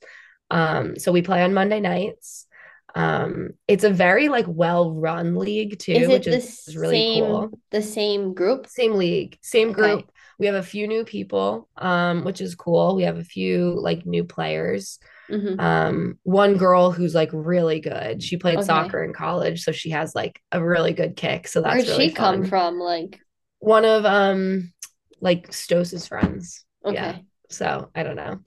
[0.50, 2.46] Um, so we play on Monday nights.
[2.94, 7.50] Um, it's a very like well-run league too, Is which is, is really same cool.
[7.72, 8.68] the same group?
[8.68, 9.80] Same league, same Okay.
[9.80, 10.12] group.
[10.38, 12.94] We have a few new people, um, which is cool.
[12.94, 15.00] We have a few like new players.
[15.30, 15.60] Mhm.
[15.60, 18.22] Um, one girl who's like really good.
[18.22, 18.66] She played Okay.
[18.66, 21.48] soccer in college, so she has like a really good kick.
[21.48, 22.78] So that's Where'd really she come from?
[22.78, 23.20] Like,
[23.60, 24.72] One of um
[25.20, 26.64] like Stos's friends.
[26.84, 27.10] Yeah.
[27.10, 27.24] okay.
[27.50, 28.40] So I don't know.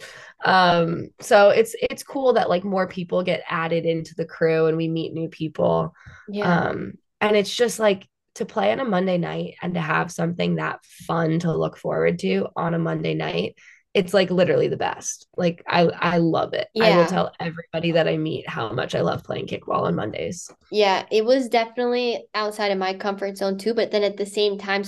[0.43, 4.78] Um, so it's it's cool that like more people get added into the crew and
[4.78, 5.93] we meet new people.
[6.30, 6.67] Yeah.
[6.69, 10.55] Um, and it's just like to play on a Monday night and to have something
[10.55, 13.55] that fun to look forward to on a Monday night.
[13.97, 15.27] It's like literally the best.
[15.35, 16.67] Like I I love it.
[16.79, 20.49] I will tell everybody that I meet how much I love playing kickball on Mondays.
[20.69, 24.57] Yeah, it was definitely outside of my comfort zone too, but then at the same
[24.57, 24.83] time,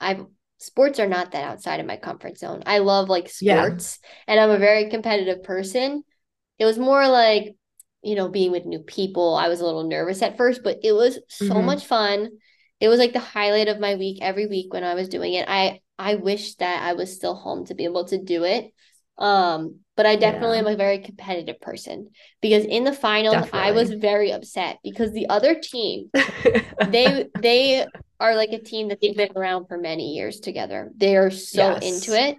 [0.00, 0.26] I've
[0.58, 2.62] sports are not that outside of my comfort zone.
[2.66, 3.74] I love like Yeah.
[3.74, 6.04] sports and I'm a very competitive person.
[6.58, 7.56] It was more like,
[8.02, 9.36] you know, being with new people.
[9.36, 11.60] I was a little nervous at first, but it was so Mhm.
[11.62, 12.30] much fun.
[12.80, 15.48] It was like the highlight of my week every week when I was doing it.
[15.48, 18.72] I I wish that I was still home to be able to do it.
[19.18, 20.58] Um, but I definitely Yeah.
[20.58, 22.10] am a very competitive person
[22.42, 26.10] because in the finals I was very upset because the other team
[26.84, 27.86] they they
[28.20, 30.90] are like a team that they've been around for many years together.
[30.96, 31.76] They are so Yes.
[31.76, 32.38] into it.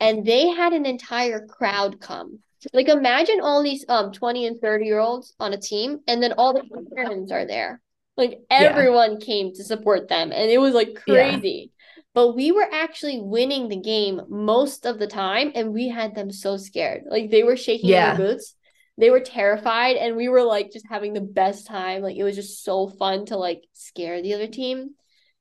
[0.00, 2.40] And they had an entire crowd come.
[2.72, 6.34] Like imagine all these um 20 and 30 year olds on a team and then
[6.34, 6.64] all the
[6.94, 7.80] parents are there.
[8.16, 11.40] Like everyone came to support them and it was like Yeah.
[12.12, 16.30] But we were actually winning the game most of the time and we had them
[16.32, 17.04] so scared.
[17.08, 18.16] Like they were shaking Yeah.
[18.16, 18.54] their boots.
[18.98, 22.02] They were terrified and we were like just having the best time.
[22.02, 24.90] Like it was just so fun to like scare the other team.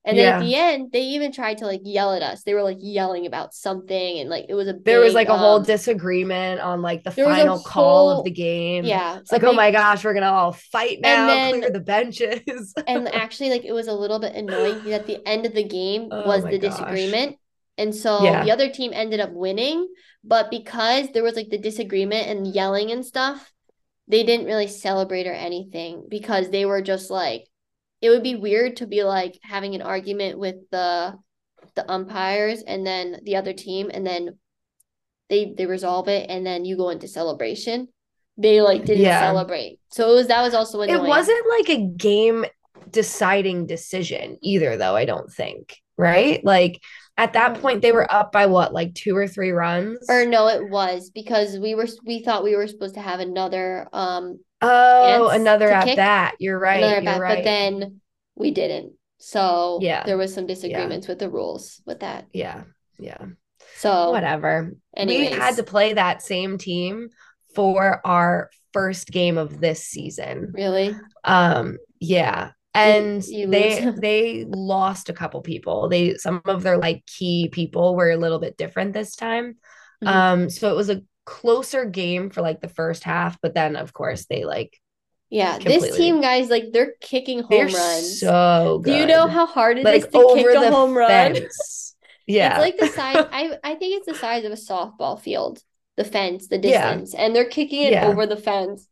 [0.05, 2.43] And then at the end, they even tried to like yell at us.
[2.43, 5.37] They were like yelling about something and like it was a There was like a
[5.37, 8.85] whole um, disagreement on like the there was a final call of the game.
[8.85, 9.19] yeah.
[9.19, 12.73] It's like, a oh my gosh, we're gonna all fight now, then- clear the benches.
[12.87, 15.63] and actually like it was a little bit annoying because at the end of the
[15.65, 16.71] game Oh was the gosh.
[16.71, 17.35] disagreement
[17.77, 18.43] and so Yeah.
[18.45, 19.87] the other team ended up winning
[20.23, 23.51] but because there was like the disagreement and yelling and stuff
[24.07, 27.45] they didn't really celebrate or anything because they were just like
[28.01, 31.15] it would be weird to be like having an argument with the
[31.75, 34.37] the umpires and then the other team and then
[35.29, 37.87] they they resolve it and then you go into celebration
[38.37, 39.19] they like didn't Yeah.
[39.19, 42.45] celebrate so it was that was also annoying It wasn't like a game
[42.89, 45.77] deciding decision either, though, I don't think.
[45.97, 46.43] Right?
[46.43, 46.81] Like
[47.17, 47.61] at that Mm.
[47.61, 49.99] point, they were up by what, like two or three runs?
[50.09, 53.87] Or no, it was because we were we thought we were supposed to have another
[53.91, 56.35] um oh, another at kick, bat.
[56.39, 56.77] You're right.
[56.83, 57.37] another You're bat, right.
[57.37, 58.01] but then
[58.35, 58.93] we didn't.
[59.17, 60.03] So Yeah.
[60.05, 62.27] there was some disagreements with the rules with that.
[62.33, 62.63] yeah.
[62.97, 63.25] Yeah.
[63.77, 64.73] So Whatever.
[64.95, 67.09] anyways, We had to play that same team
[67.55, 70.51] for our first game of this season.
[70.53, 72.51] really Um, yeah.
[72.73, 73.99] And you they lose?
[74.01, 75.89] they lost a couple people.
[75.89, 79.57] They some of their like key people were a little bit different this time.
[80.03, 80.07] Mhm.
[80.07, 83.93] Um, so it was a closer game for like the first half, but then of
[83.93, 84.79] course they like
[85.29, 88.19] yeah, this team guys like they're kicking home they're runs.
[88.19, 88.99] so Do good.
[88.99, 91.35] you know how hard it is like to kick a the home run?
[92.27, 92.61] Yeah.
[92.61, 95.61] It's like the size I I think it's the size of a softball field.
[95.97, 96.95] The fence, the Yeah.
[96.95, 98.07] distance, and they're kicking it Yeah.
[98.07, 98.87] over the fence.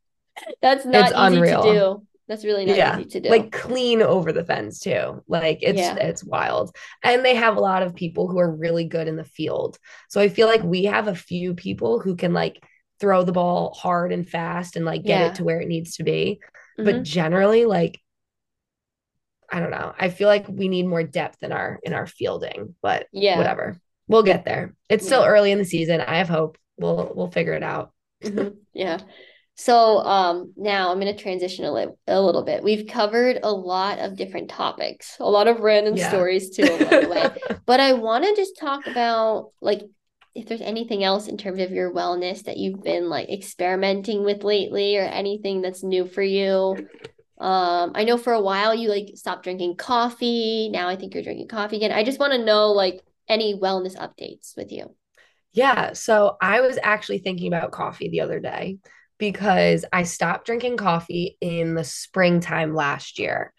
[0.61, 1.63] That's not It's easy unreal.
[1.63, 2.07] to do.
[2.27, 3.29] That's really not Yeah, easy to do.
[3.29, 5.23] like clean over the fence too.
[5.27, 5.95] Like it's Yeah.
[5.95, 6.75] it's wild.
[7.03, 9.77] And they have a lot of people who are really good in the field.
[10.09, 12.61] So I feel like we have a few people who can like
[12.99, 15.27] throw the ball hard and fast and like get Yeah.
[15.27, 16.39] it to where it needs to be.
[16.77, 16.85] Mhm.
[16.85, 17.99] But generally like
[19.49, 19.93] I don't know.
[19.97, 23.37] I feel like we need more depth in our in our fielding, but yeah.
[23.37, 23.77] whatever.
[24.09, 24.75] We'll get there.
[24.89, 26.01] It's still early in the season.
[26.01, 26.57] I have hope.
[26.77, 27.93] We'll we'll figure it out.
[28.21, 28.57] Mhm.
[28.73, 28.99] Yeah.
[29.59, 32.63] So um now I'm going to transition a, li- a little bit.
[32.63, 35.97] We've covered a lot of different topics, a lot of random Yeah.
[35.97, 37.33] stories too along the way.
[37.65, 39.81] But I want to just talk about like
[40.35, 44.43] if there's anything else in terms of your wellness that you've been like experimenting with
[44.43, 46.87] lately or anything that's new for you.
[47.39, 50.69] Um, I know for a while you like stopped drinking coffee.
[50.69, 51.91] Now I think you're drinking coffee again.
[51.91, 54.95] I just want to know like any wellness updates with you.
[55.53, 55.93] Yeah.
[55.93, 58.77] So I was actually thinking about coffee the other day
[59.17, 63.53] because I stopped drinking coffee in the springtime last year.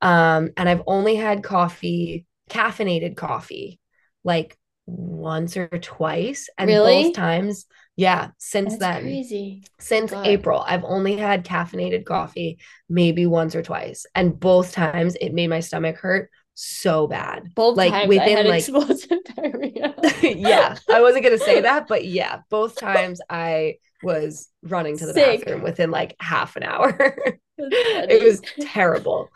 [0.00, 3.80] Um, and I've only had coffee, caffeinated coffee,
[4.22, 6.48] like once or twice.
[6.58, 7.04] And Really?
[7.04, 7.66] both times,
[7.96, 9.64] yeah, since That's then, crazy.
[9.78, 10.26] since God.
[10.26, 14.06] April, I've only had caffeinated coffee maybe once or twice.
[14.14, 17.54] And both times it made my stomach hurt so bad.
[17.54, 19.94] Both like times I within had like explosive diarrhea.
[20.22, 25.14] yeah, I wasn't gonna say that, but yeah, both times I was running to the
[25.14, 25.44] Sick.
[25.44, 27.16] bathroom within like half an hour.
[27.56, 29.30] It was terrible.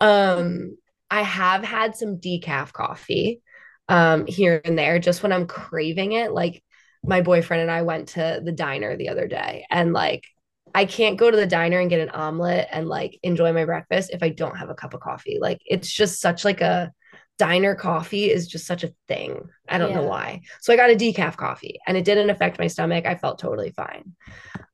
[0.00, 0.76] Um,
[1.10, 3.40] I have had some decaf coffee
[3.88, 6.32] um here and there just when I'm craving it.
[6.32, 6.62] Like
[7.04, 10.26] my boyfriend and I went to the diner the other day and like
[10.74, 14.10] I can't go to the diner and get an omelet and like enjoy my breakfast
[14.12, 15.38] if I don't have a cup of coffee.
[15.40, 16.92] Like it's just such like a
[17.38, 19.48] diner coffee is just such a thing.
[19.68, 20.42] I don't know why.
[20.60, 23.06] So I got a decaf coffee and it didn't affect my stomach.
[23.06, 24.14] I felt totally fine.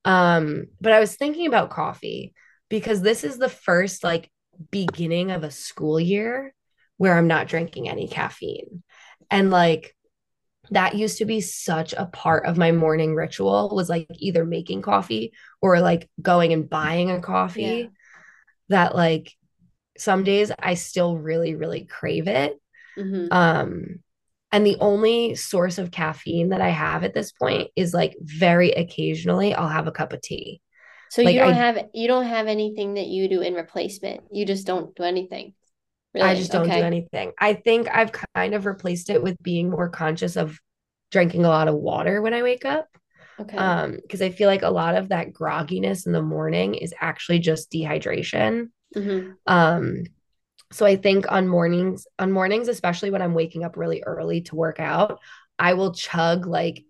[0.04, 2.34] Um, but I was thinking about coffee
[2.68, 4.30] because this is the first like
[4.70, 6.54] beginning of a school year
[6.96, 8.82] where I'm not drinking any caffeine.
[9.30, 9.95] And like
[10.70, 14.82] that used to be such a part of my morning ritual was like either making
[14.82, 17.88] coffee or like going and buying a coffee Yeah.
[18.68, 19.32] that like
[19.98, 22.60] some days I still really really crave it.
[22.98, 23.28] Mhm.
[23.32, 24.00] Um
[24.52, 28.70] and the only source of caffeine that I have at this point is like very
[28.70, 30.60] occasionally I'll have a cup of tea.
[31.10, 34.22] So Like you don't I have you don't have anything that you do in replacement.
[34.32, 35.54] You just don't do anything.
[36.20, 37.32] I just don't do anything.
[37.40, 40.58] I think I've kind of replaced it with being more conscious of
[41.10, 42.88] drinking a lot of water when I wake up.
[43.38, 43.58] Okay.
[43.58, 47.38] Um, because I feel like a lot of that grogginess in the morning is actually
[47.40, 48.68] just dehydration.
[48.94, 50.04] hmm Um,
[50.72, 54.56] so I think on mornings, on mornings, especially when I'm waking up really early to
[54.56, 55.20] work out,
[55.58, 56.84] I will chug like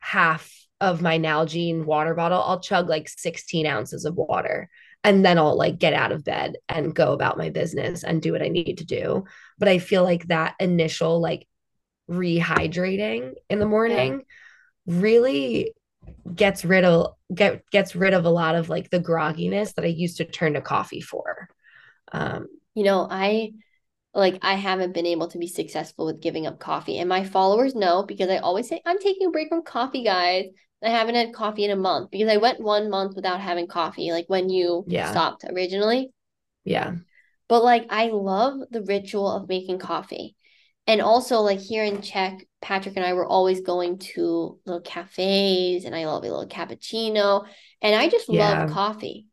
[0.00, 2.42] half of my Nalgene water bottle.
[2.42, 4.68] I'll chug like 16 ounces of water.
[5.04, 8.32] And then I'll like get out of bed and go about my business and do
[8.32, 9.24] what I need to do.
[9.58, 11.46] But I feel like that initial like
[12.10, 14.22] rehydrating in the morning
[14.86, 15.72] really
[16.34, 19.88] gets rid of get gets rid of a lot of like the grogginess that I
[19.88, 21.48] used to turn to coffee for.
[22.12, 23.52] Um, You know, I
[24.14, 27.74] like I haven't been able to be successful with giving up coffee, and my followers
[27.74, 30.46] know because I always say I'm taking a break from coffee, guys.
[30.84, 34.10] I haven't had coffee in a month because I went one month without having coffee,
[34.12, 35.10] like when you Yeah.
[35.10, 36.12] stopped originally.
[36.64, 36.94] yeah.
[37.48, 40.36] But like I love the ritual of making coffee.
[40.86, 45.84] And also like here in Czech, Patrick and I were always going to little cafes
[45.84, 47.46] and I love a little cappuccino.
[47.80, 48.64] And I just Yeah.
[48.64, 49.26] love coffee.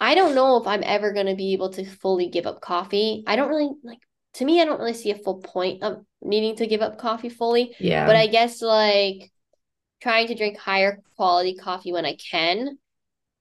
[0.00, 3.24] I don't know if I'm ever going to be able to fully give up coffee.
[3.26, 3.98] I don't really like
[4.34, 7.30] to me, I don't really see a full point of needing to give up coffee
[7.30, 7.74] fully.
[7.80, 8.04] Yeah.
[8.06, 9.30] But I guess like
[10.06, 12.78] trying to drink higher quality coffee when I can.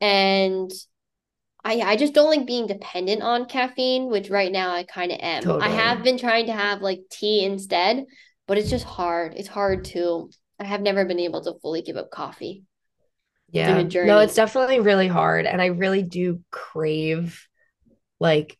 [0.01, 0.71] And
[1.63, 5.19] I I just don't like being dependent on caffeine, which right now I kind of
[5.21, 5.43] am.
[5.61, 8.05] I have been trying to have like tea instead,
[8.47, 9.35] but it's just hard.
[9.35, 12.63] It's hard to I have never been able to fully give up coffee.
[13.51, 13.83] yeah.
[14.07, 15.45] No, it's definitely really hard.
[15.45, 17.47] And I really do crave
[18.19, 18.57] like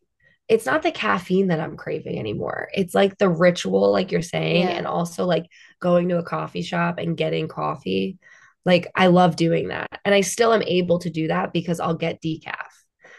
[0.48, 2.70] it's not the caffeine that I'm craving anymore.
[2.74, 4.70] It's like the ritual, like you're saying, Yeah.
[4.78, 5.46] and also like
[5.80, 8.18] going to a coffee shop and getting coffee.
[8.64, 10.00] Like I love doing that.
[10.06, 12.68] And I still am able to do that because I'll get decaf.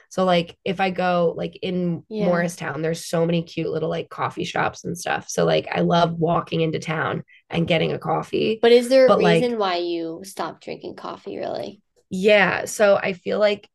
[0.09, 2.27] So like if I go like in Yeah.
[2.27, 5.29] Morristown, there's so many cute little like coffee shops and stuff.
[5.29, 8.61] So like I love walking into town and getting a coffee.
[8.63, 11.83] But is there a But, like- reason why you stopped drinking coffee, really?
[12.09, 13.69] Yeah, so I feel like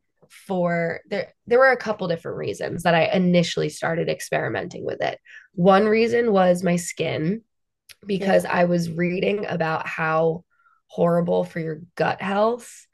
[0.47, 5.19] for there there were a couple different reasons that I initially started experimenting with it.
[5.53, 7.41] One reason was my skin
[8.05, 10.43] because I was reading about how
[10.87, 12.85] horrible for your gut health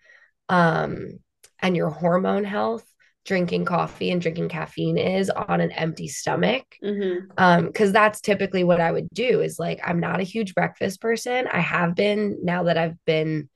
[0.50, 1.20] um
[1.60, 2.86] and your hormone health
[3.26, 7.32] drinking coffee and drinking caffeine is on an empty stomach Mm-hmm.
[7.38, 11.02] um because that's typically what i would do is like i'm not a huge breakfast
[11.02, 13.50] person i have been now that i've been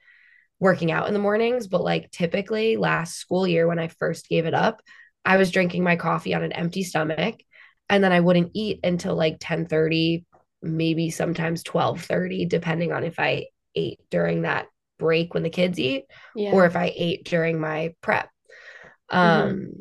[0.61, 4.45] working out in the mornings but like typically last school year when i first gave
[4.45, 4.81] it up
[5.25, 7.35] i was drinking my coffee on an empty stomach
[7.89, 10.23] and then i wouldn't eat until like 10 30
[10.61, 13.45] maybe sometimes 12 30 depending on if i
[13.75, 14.67] ate during that
[15.01, 16.05] break when the kids eat
[16.35, 16.53] Yeah.
[16.53, 18.29] or if I ate during my prep.
[19.09, 19.71] Um,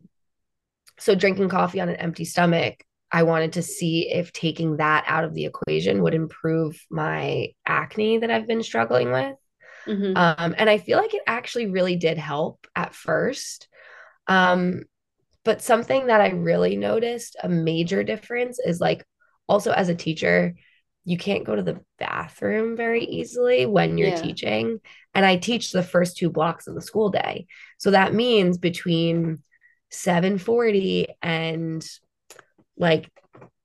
[0.98, 5.24] so drinking coffee on an empty stomach I wanted to see if taking that out
[5.24, 9.36] of the equation would improve my acne that I've been struggling with.
[9.86, 10.14] Mhm.
[10.14, 13.68] Um, and I feel like it actually really did help at first.
[14.26, 14.84] Um,
[15.44, 19.04] but something that I really noticed a major difference is like
[19.48, 20.54] also as a teacher,
[21.04, 24.20] you can't go to the bathroom very easily when you're Yeah.
[24.20, 24.80] teaching.
[25.14, 27.46] And I teach the first two blocks of the school day.
[27.78, 29.38] So that means between
[29.90, 31.84] 7:40 and
[32.76, 33.10] like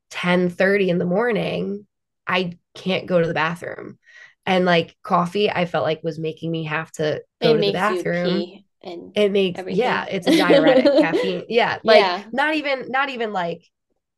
[0.09, 1.87] 10:30 in the morning,
[2.27, 3.99] I can't go to the bathroom.
[4.45, 7.71] And like coffee, I felt like was making me have to go It to the
[7.71, 8.47] bathroom.
[8.83, 9.77] and It makes everything.
[9.77, 11.45] yeah, it's a diuretic caffeine.
[11.49, 12.23] Yeah, like Yeah.
[12.31, 13.63] not even not even like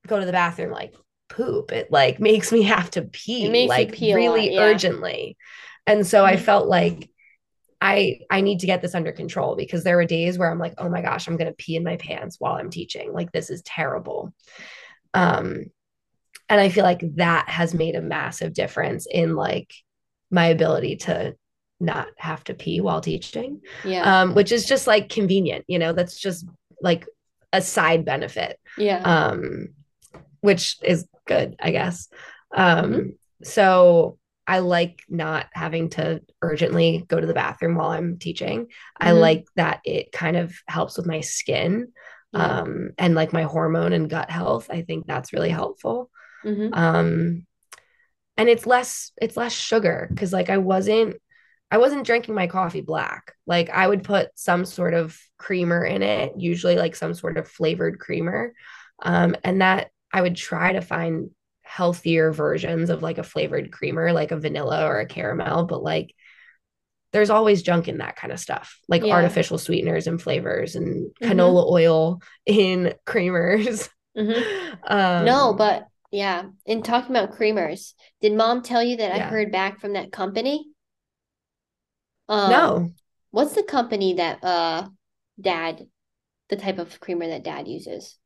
[0.08, 0.96] go to the bathroom like
[1.30, 1.72] poop.
[1.72, 4.58] It like makes me have to pee like pee a lot, really yeah.
[4.58, 5.38] urgently.
[5.88, 6.46] And so I Mhm.
[6.46, 7.10] felt like
[7.82, 10.74] I I need to get this under control because there were days where I'm like,
[10.80, 13.14] "Oh my gosh, I'm going to pee in my pants while I'm teaching.
[13.14, 14.34] Like this is terrible."
[15.14, 15.66] Um
[16.50, 19.74] and I feel like that has made a massive difference in like
[20.32, 21.36] my ability to
[21.80, 24.22] not have to pee while teaching yeah.
[24.22, 26.46] um, which is just like convenient, you know, that's just
[26.82, 27.06] like
[27.54, 29.02] a side benefit, yeah.
[29.04, 29.70] um,
[30.42, 32.10] which is good, I guess.
[32.56, 33.18] Um, Mhm.
[33.44, 34.18] So
[34.48, 38.68] I like not having to urgently go to the bathroom while I'm teaching.
[39.00, 39.20] I Mhm.
[39.20, 41.94] like that it kind of helps with my skin
[42.34, 42.62] Yeah.
[42.62, 44.70] um, and like my hormone and gut health.
[44.70, 46.10] I think that's really helpful.
[46.44, 46.70] Mhm.
[46.76, 47.47] Um,
[48.38, 51.18] and it's less it's less sugar because like I wasn't
[51.72, 53.34] I wasn't drinking my coffee black.
[53.46, 57.48] Like I would put some sort of creamer in it, usually like some sort of
[57.48, 58.54] flavored creamer.
[59.02, 61.32] Um, and that I would try to find
[61.64, 66.14] healthier versions of like a flavored creamer, like a vanilla or a caramel, but like
[67.14, 69.12] there's always junk in that kind of stuff, like Yeah.
[69.12, 71.28] artificial sweeteners and flavors and Mhm.
[71.28, 73.90] canola oil in creamers.
[74.16, 74.50] Mhm.
[74.88, 76.44] Um, no, but yeah.
[76.66, 80.68] In talking about creamers, did mom tell you that I heard back from that company?
[82.30, 82.92] Um, no,
[83.32, 84.90] What's the company that uh
[85.40, 85.88] dad,
[86.50, 88.18] the type of creamer that dad uses?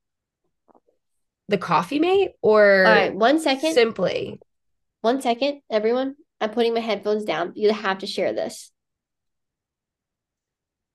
[1.48, 3.74] the coffee mate or All right, one second.
[3.74, 4.40] simply
[5.02, 6.16] One second, everyone.
[6.40, 7.54] I'm putting my headphones down.
[7.56, 8.72] You have to share this.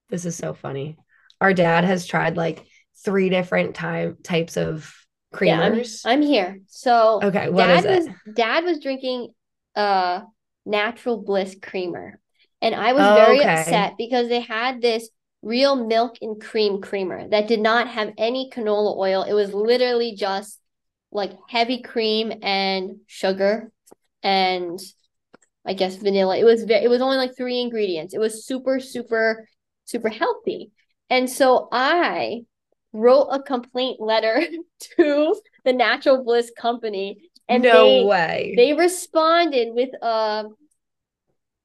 [0.08, 0.96] This is so funny.
[1.40, 2.64] Our dad has tried like
[3.04, 4.92] three different time types of
[5.42, 6.02] Yeah, I'm, creamers.
[6.04, 6.60] I'm here.
[6.68, 8.10] So Okay, what dad is was it?
[8.32, 9.28] dad was drinking
[9.74, 10.22] uh
[10.64, 12.18] natural bliss creamer.
[12.62, 13.44] And I was Oh, very okay.
[13.44, 15.08] upset because they had this
[15.42, 19.22] real milk and cream creamer that did not have any canola oil.
[19.22, 20.58] It was literally just
[21.12, 23.70] like heavy cream and sugar
[24.22, 24.80] and
[25.64, 26.36] I guess vanilla.
[26.36, 28.14] It was it was only like three ingredients.
[28.14, 29.48] It was super super
[29.84, 30.70] super healthy.
[31.10, 32.42] And so I
[32.96, 34.40] wrote a complaint letter
[34.96, 38.54] to the Natural Bliss company and no they way.
[38.56, 40.44] they responded with a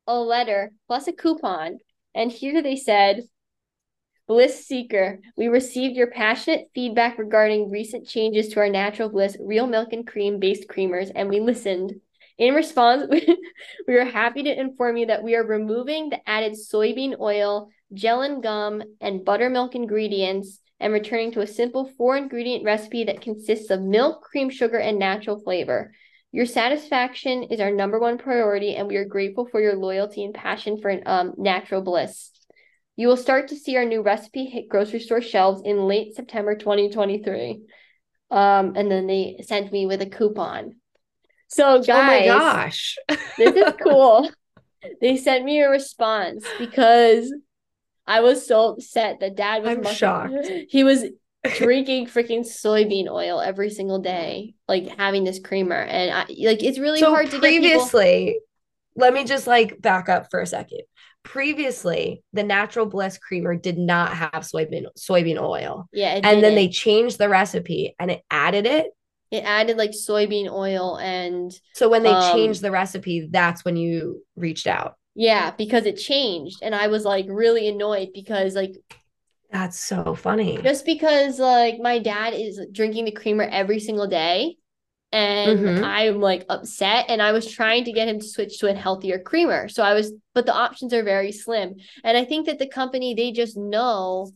[0.08, 1.78] a letter plus a coupon
[2.14, 3.24] and here they said
[4.28, 9.68] Bliss Seeker, we received your passionate feedback regarding recent changes to our Natural Bliss real
[9.68, 11.96] milk and cream based creamers, and we listened.
[12.38, 13.12] In response,
[13.88, 18.22] we are happy to inform you that we are removing the added soybean oil, gel
[18.22, 23.70] and gum, and buttermilk ingredients and returning to a simple four ingredient recipe that consists
[23.70, 25.94] of milk, cream, sugar, and natural flavor.
[26.32, 30.34] Your satisfaction is our number one priority, and we are grateful for your loyalty and
[30.34, 32.32] passion for um, natural bliss.
[32.96, 36.56] You will start to see our new recipe hit grocery store shelves in late September
[36.56, 37.62] 2023.
[38.32, 40.76] Um, and then they sent me with a coupon.
[41.48, 42.98] So, guys, oh my gosh.
[43.38, 44.30] this is cool.
[45.02, 47.34] they sent me a response because
[48.12, 50.34] I was so upset that dad was I'm much- shocked.
[50.70, 51.04] He was
[51.58, 55.82] drinking freaking soybean oil every single day, like having this creamer.
[55.82, 57.62] And I like it's really so hard to get people.
[57.62, 58.40] previously,
[58.96, 60.82] let me just like back up for a second.
[61.24, 65.88] Previously, the natural bliss creamer did not have soybean soybean oil.
[65.94, 66.56] Yeah, And then didn't.
[66.56, 68.88] they changed the recipe and it added it.
[69.32, 73.78] it added like soybean oil and So when they Um, changed the recipe, that's when
[73.78, 74.96] you reached out.
[75.16, 76.60] Yeah, because it changed.
[76.62, 78.76] And I was like really annoyed because like
[79.52, 80.62] That's so funny.
[80.62, 84.58] just because like my dad is drinking the creamer every single day
[85.12, 85.84] and Mhm.
[85.84, 89.20] I'm like upset and I was trying to get him to switch to a healthier
[89.20, 89.68] creamer.
[89.68, 91.76] So I was but the options are very slim.
[92.04, 94.32] And I think that the company they just know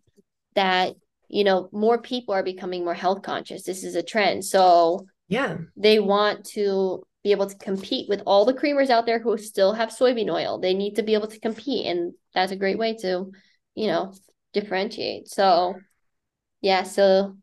[0.56, 0.96] that
[1.30, 3.64] you know more people are becoming more health conscious.
[3.64, 4.44] This is a trend.
[4.46, 5.58] So yeah.
[5.78, 9.74] they want to be able to compete with all the creamers out there who still
[9.74, 10.60] have soybean oil.
[10.60, 13.32] They need to be able to compete and that's a great way to,
[13.76, 14.14] you know,
[14.54, 15.28] differentiate.
[15.28, 15.82] So
[16.62, 17.38] yeah, so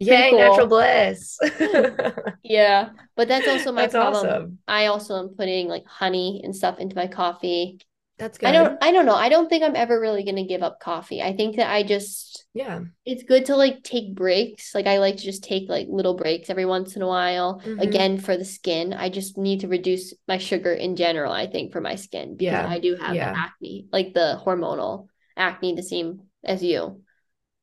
[0.00, 0.38] Yay, cool.
[0.38, 1.38] natural bliss.
[2.42, 4.34] Yeah, but that's also my That's problem.
[4.34, 4.58] awesome.
[4.68, 7.80] I also am putting like honey and stuff into my coffee.
[8.16, 8.48] That's good.
[8.48, 9.14] I don't I don't know.
[9.14, 11.20] I don't think I'm ever really gonna give up coffee.
[11.20, 12.80] I think that I just Yeah.
[13.04, 14.74] it's good to like take breaks.
[14.74, 17.60] Like I like to just take like little breaks every once in a while.
[17.64, 17.80] Mhm.
[17.82, 21.72] Again, for the skin, I just need to reduce my sugar in general, I think,
[21.72, 23.34] for my skin because Yeah, I do have yeah.
[23.36, 27.02] acne, like the hormonal acne the same as you.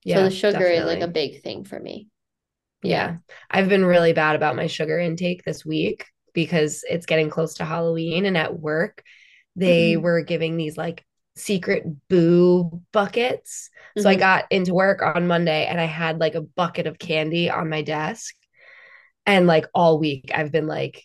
[0.04, 0.18] Yeah.
[0.18, 2.08] so the sugar is like a big thing for me.
[2.84, 3.18] Yeah.
[3.50, 7.66] I've been really bad about my sugar intake this week because it's getting close to
[7.66, 9.04] Halloween and at work
[9.56, 10.02] they Mhm.
[10.02, 11.04] were giving these like
[11.36, 13.70] secret boo buckets.
[13.98, 14.20] So I Mhm.
[14.20, 17.82] got into work on Monday and I had like a bucket of candy on my
[17.82, 18.36] desk.
[19.26, 21.04] And like all week I've been like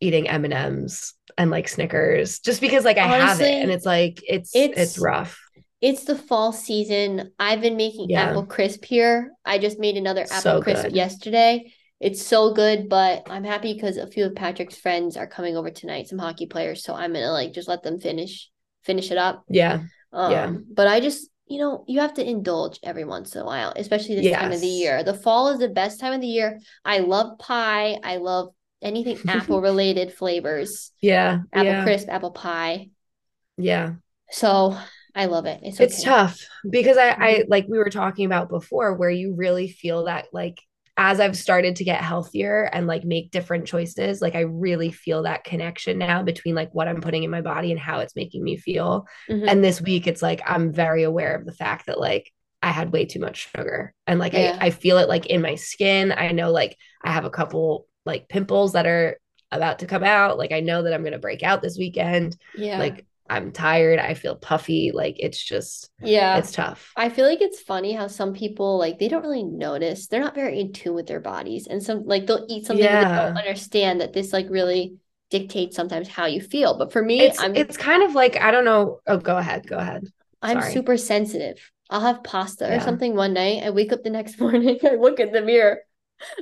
[0.00, 4.20] eating M&Ms and like Snickers just because like I have Honestly, it and it's like
[4.28, 5.40] it's it's- it's rough.
[5.80, 7.32] It's the fall season.
[7.38, 8.22] I've been making Yeah.
[8.22, 9.32] apple crisp here.
[9.44, 10.96] I just made another apple So crisp good.
[10.96, 11.72] yesterday.
[12.04, 15.70] It's so good, but I'm happy because a few of Patrick's friends are coming over
[15.70, 16.84] tonight, some hockey players.
[16.84, 18.50] So I'm gonna like just let them finish
[18.82, 19.42] finish it up.
[19.48, 19.84] Yeah.
[20.12, 20.52] Um, Yeah.
[20.70, 24.16] but I just you know, you have to indulge every once in a while, especially
[24.16, 25.02] this time of the year.
[25.02, 26.58] The fall is the best time of the year.
[26.84, 27.98] I love pie.
[28.02, 28.50] I love
[28.82, 30.92] anything apple related flavors.
[31.00, 31.40] Yeah.
[31.54, 31.84] Apple yeah.
[31.84, 32.90] crisp, apple pie.
[33.56, 33.94] Yeah.
[34.30, 34.76] So
[35.14, 35.60] I love it.
[35.62, 36.38] It's It's tough
[36.68, 40.58] because I, I like we were talking about before where you really feel that like
[40.96, 45.24] as I've started to get healthier and like make different choices, like I really feel
[45.24, 48.44] that connection now between like what I'm putting in my body and how it's making
[48.44, 49.06] me feel.
[49.28, 49.44] Mhm.
[49.50, 52.30] And this week it's like I'm very aware of the fact that like
[52.62, 54.56] I had way too much sugar and like Yeah.
[54.60, 56.12] I, I feel it like in my skin.
[56.12, 59.18] I know like I have a couple like pimples that are
[59.50, 60.38] about to come out.
[60.38, 62.36] Like I know that I'm gonna break out this weekend.
[62.56, 62.78] yeah.
[62.78, 63.98] Like I'm tired.
[63.98, 64.90] I feel puffy.
[64.92, 66.38] Like it's just yeah.
[66.38, 66.92] it's tough.
[66.96, 70.06] I feel like it's funny how some people like they don't really notice.
[70.06, 71.66] They're not very in tune with their bodies.
[71.66, 73.34] And some like they'll eat something and they don't Yeah.
[73.36, 74.96] understand that this like really
[75.30, 76.76] dictates sometimes how you feel.
[76.76, 79.00] But for me, It's I'm it's kind of like I don't know.
[79.06, 79.66] Oh, go ahead.
[79.66, 80.04] Go ahead.
[80.42, 80.72] I'm sorry.
[80.72, 81.70] super sensitive.
[81.90, 83.62] I'll have pasta or something one night.
[83.62, 85.78] I wake up the next morning, I look in the mirror.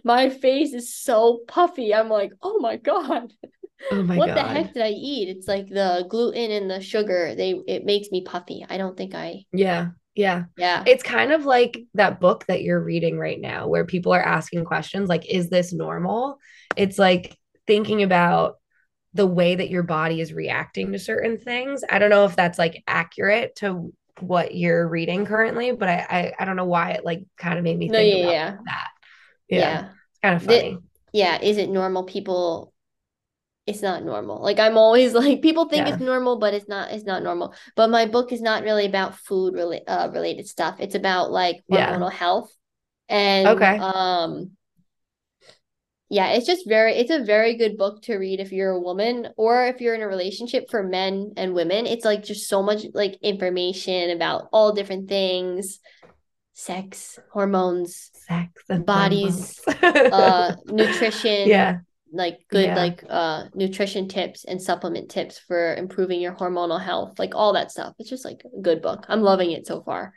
[0.04, 1.94] My face is so puffy.
[1.94, 3.32] I'm like, oh my God.
[3.90, 4.36] Oh my what god.
[4.36, 5.28] the heck did I eat?
[5.28, 7.34] It's like the gluten and the sugar.
[7.34, 8.64] They it makes me puffy.
[8.68, 9.88] I don't think I Yeah.
[10.14, 10.44] Yeah.
[10.58, 10.84] yeah.
[10.86, 14.64] It's kind of like that book that you're reading right now where people are asking
[14.64, 16.38] questions like is this normal?
[16.76, 18.56] It's like thinking about
[19.14, 21.82] the way that your body is reacting to certain things.
[21.88, 26.32] I don't know if that's like accurate to what you're reading currently, but I I,
[26.40, 28.56] I don't know why it like kind of made me No, think yeah, about yeah.
[28.66, 28.88] that.
[29.48, 29.58] Yeah.
[29.58, 29.88] Yeah.
[30.10, 30.78] It's kind of The- funny.
[31.12, 32.04] yeah, is it normal?
[32.04, 32.71] People,
[33.66, 34.42] it's not normal.
[34.42, 35.94] Like I'm always like people think Yeah.
[35.94, 36.90] it's normal, but it's not.
[36.90, 37.54] It's not normal.
[37.76, 40.76] But my book is not really about food rela- uh, related stuff.
[40.80, 41.96] It's about like Yeah.
[41.96, 42.50] hormonal health,
[43.08, 43.78] and Okay.
[43.78, 44.52] um,
[46.08, 46.92] yeah, it's just very.
[46.94, 50.02] It's a very good book to read if you're a woman or if you're in
[50.02, 51.86] a relationship for men and women.
[51.86, 55.78] It's like just so much like information about all different things,
[56.52, 58.50] sex, hormones, Sex
[58.84, 60.12] bodies, hormones.
[60.12, 61.78] uh, nutrition yeah.
[62.12, 62.76] Like good Yeah.
[62.76, 67.70] like uh nutrition tips and supplement tips for improving your hormonal health like all that
[67.70, 70.12] stuff it's just like a good book i'm loving it so far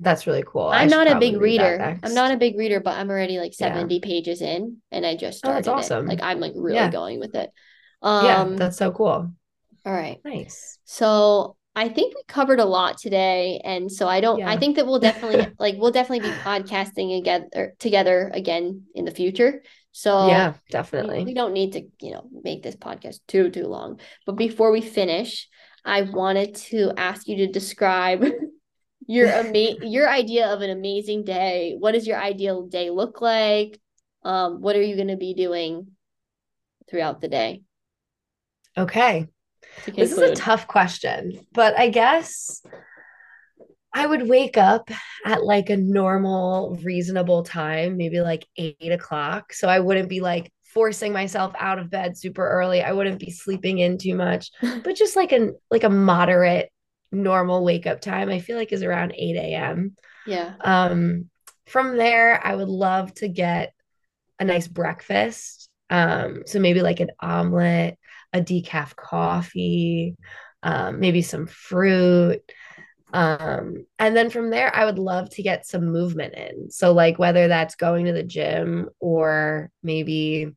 [0.00, 0.68] That's really cool.
[0.68, 3.52] I'm not a big read reader i'm not a big reader but i'm already like
[3.58, 3.68] Yeah.
[3.68, 6.06] 70 pages in and i just Oh, that's awesome.
[6.06, 6.90] it like i'm like really Yeah.
[6.90, 7.50] going with it
[8.02, 9.32] um yeah, that's so cool.
[9.86, 10.78] all right Nice.
[10.84, 14.42] so I think we covered a lot today, and so I don't.
[14.42, 19.12] I think that we'll definitely like we'll definitely be podcasting together together again in the
[19.12, 19.62] future.
[19.92, 21.24] So yeah, definitely.
[21.24, 24.00] we don't need to, you know, make this podcast too too long.
[24.26, 25.48] But before we finish,
[25.84, 28.24] I wanted to ask you to describe
[29.06, 31.76] your ama- your idea of an amazing day.
[31.78, 33.80] What does your ideal day look like?
[34.22, 35.88] Um, what are you going to be doing
[36.88, 37.62] throughout the day?
[38.76, 39.26] Okay.
[39.94, 42.62] This is a tough question, but I guess
[43.92, 44.90] I would wake up
[45.24, 49.52] at like a normal, reasonable time, maybe like eight o'clock.
[49.52, 52.82] So I wouldn't be like forcing myself out of bed super early.
[52.82, 56.70] I wouldn't be sleeping in too much, but just like a like a moderate,
[57.10, 58.30] normal wake up time.
[58.30, 59.96] I feel like is around 8 a.m.
[60.26, 60.54] yeah.
[60.60, 61.28] Um,
[61.66, 63.72] from there, I would love to get
[64.38, 65.68] a nice breakfast.
[65.88, 67.98] Um, so maybe like an omelet,
[68.32, 70.16] a decaf coffee,
[70.62, 72.40] um, maybe some fruit.
[73.12, 76.70] Um, and then from there, I would love to get some movement in.
[76.70, 80.54] So, like, whether that's going to the gym or maybe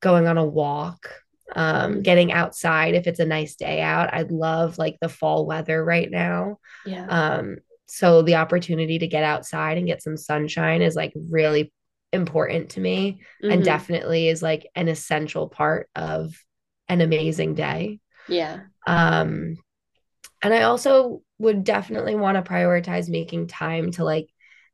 [0.00, 1.10] going on a walk,
[1.56, 4.12] um, getting outside if it's a nice day out.
[4.12, 6.58] I'd love like the fall weather right now.
[6.86, 7.06] Yeah.
[7.06, 7.56] Um,
[7.86, 11.72] so the opportunity to get outside and get some sunshine is like really
[12.12, 13.52] important to me Mhm.
[13.52, 16.34] and definitely is like an essential part of
[16.88, 18.00] an amazing day.
[18.28, 18.60] yeah.
[18.86, 19.56] Um,
[20.42, 24.28] and I also would definitely want to prioritize making time to like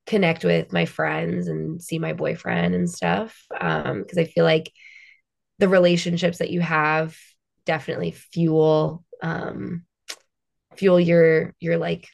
[0.06, 3.36] connect with my friends and see my boyfriend and stuff.
[3.58, 4.70] Um, because I feel like
[5.58, 7.16] the relationships that you have
[7.66, 9.84] definitely fuel um
[10.76, 12.08] fuel your your like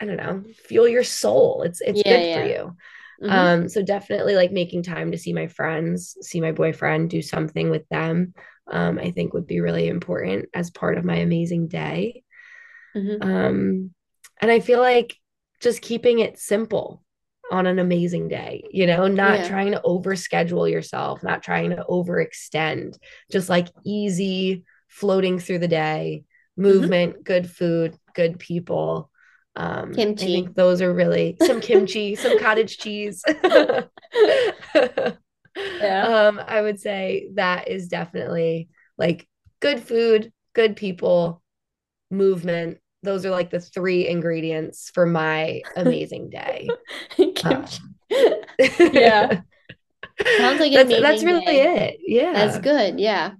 [0.00, 1.62] I don't know, fuel your soul.
[1.62, 2.28] It's it's Yeah, good yeah.
[2.32, 2.76] for you.
[3.22, 3.34] Mhm.
[3.34, 7.70] Um, so definitely like making time to see my friends, see my boyfriend, do something
[7.70, 8.34] with them,
[8.70, 12.22] um, I think would be really important as part of my amazing day.
[12.98, 13.24] Mhm.
[13.24, 13.90] Um,
[14.40, 15.16] and I feel like
[15.60, 17.02] just keeping it simple
[17.50, 19.48] on an amazing day, you know, not Yeah.
[19.48, 22.98] trying to overschedule yourself, not trying to overextend,
[23.30, 26.24] just like easy floating through the day,
[26.58, 26.62] Mm-hmm.
[26.62, 29.10] movement, good food, good people.
[29.56, 30.24] Um, Kimchi.
[30.24, 33.22] I think those are really some kimchi, some cottage cheese.
[35.80, 36.06] Yeah.
[36.28, 39.28] Um, I would say that is definitely like
[39.60, 41.42] good food, good people,
[42.10, 42.78] movement.
[43.02, 46.68] Those are like the three ingredients for my amazing day.
[47.16, 47.78] Kimchi.
[48.92, 49.40] Yeah.
[50.38, 51.86] Sounds like that's, that's really day.
[51.90, 52.00] it.
[52.00, 52.32] Yeah.
[52.32, 52.98] That's good.
[52.98, 53.32] Yeah.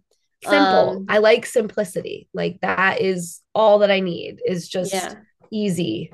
[0.44, 0.90] Simple.
[0.98, 2.28] Um, I like simplicity.
[2.32, 5.14] Like that is all that I need is just Yeah.
[5.50, 6.12] easy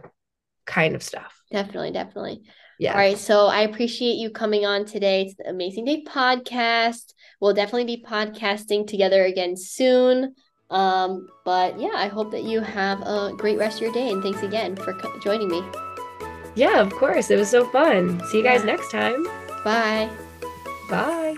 [0.65, 1.39] kind of stuff.
[1.53, 2.43] Definitely, definitely.
[2.79, 2.93] Yeah.
[2.93, 3.19] All right.
[3.19, 7.13] So I appreciate you coming on today to the Amazing Day podcast.
[7.41, 10.35] We'll definitely be podcasting together again soon.
[10.71, 14.11] Um, but yeah, I hope that you have a great rest of your day.
[14.11, 15.63] And thanks again for co- joining me.
[16.55, 17.31] Yeah, of course.
[17.31, 18.21] It was so fun.
[18.31, 18.67] See you guys Yeah.
[18.73, 19.25] next time.
[19.65, 20.11] Bye.
[20.91, 21.37] Bye.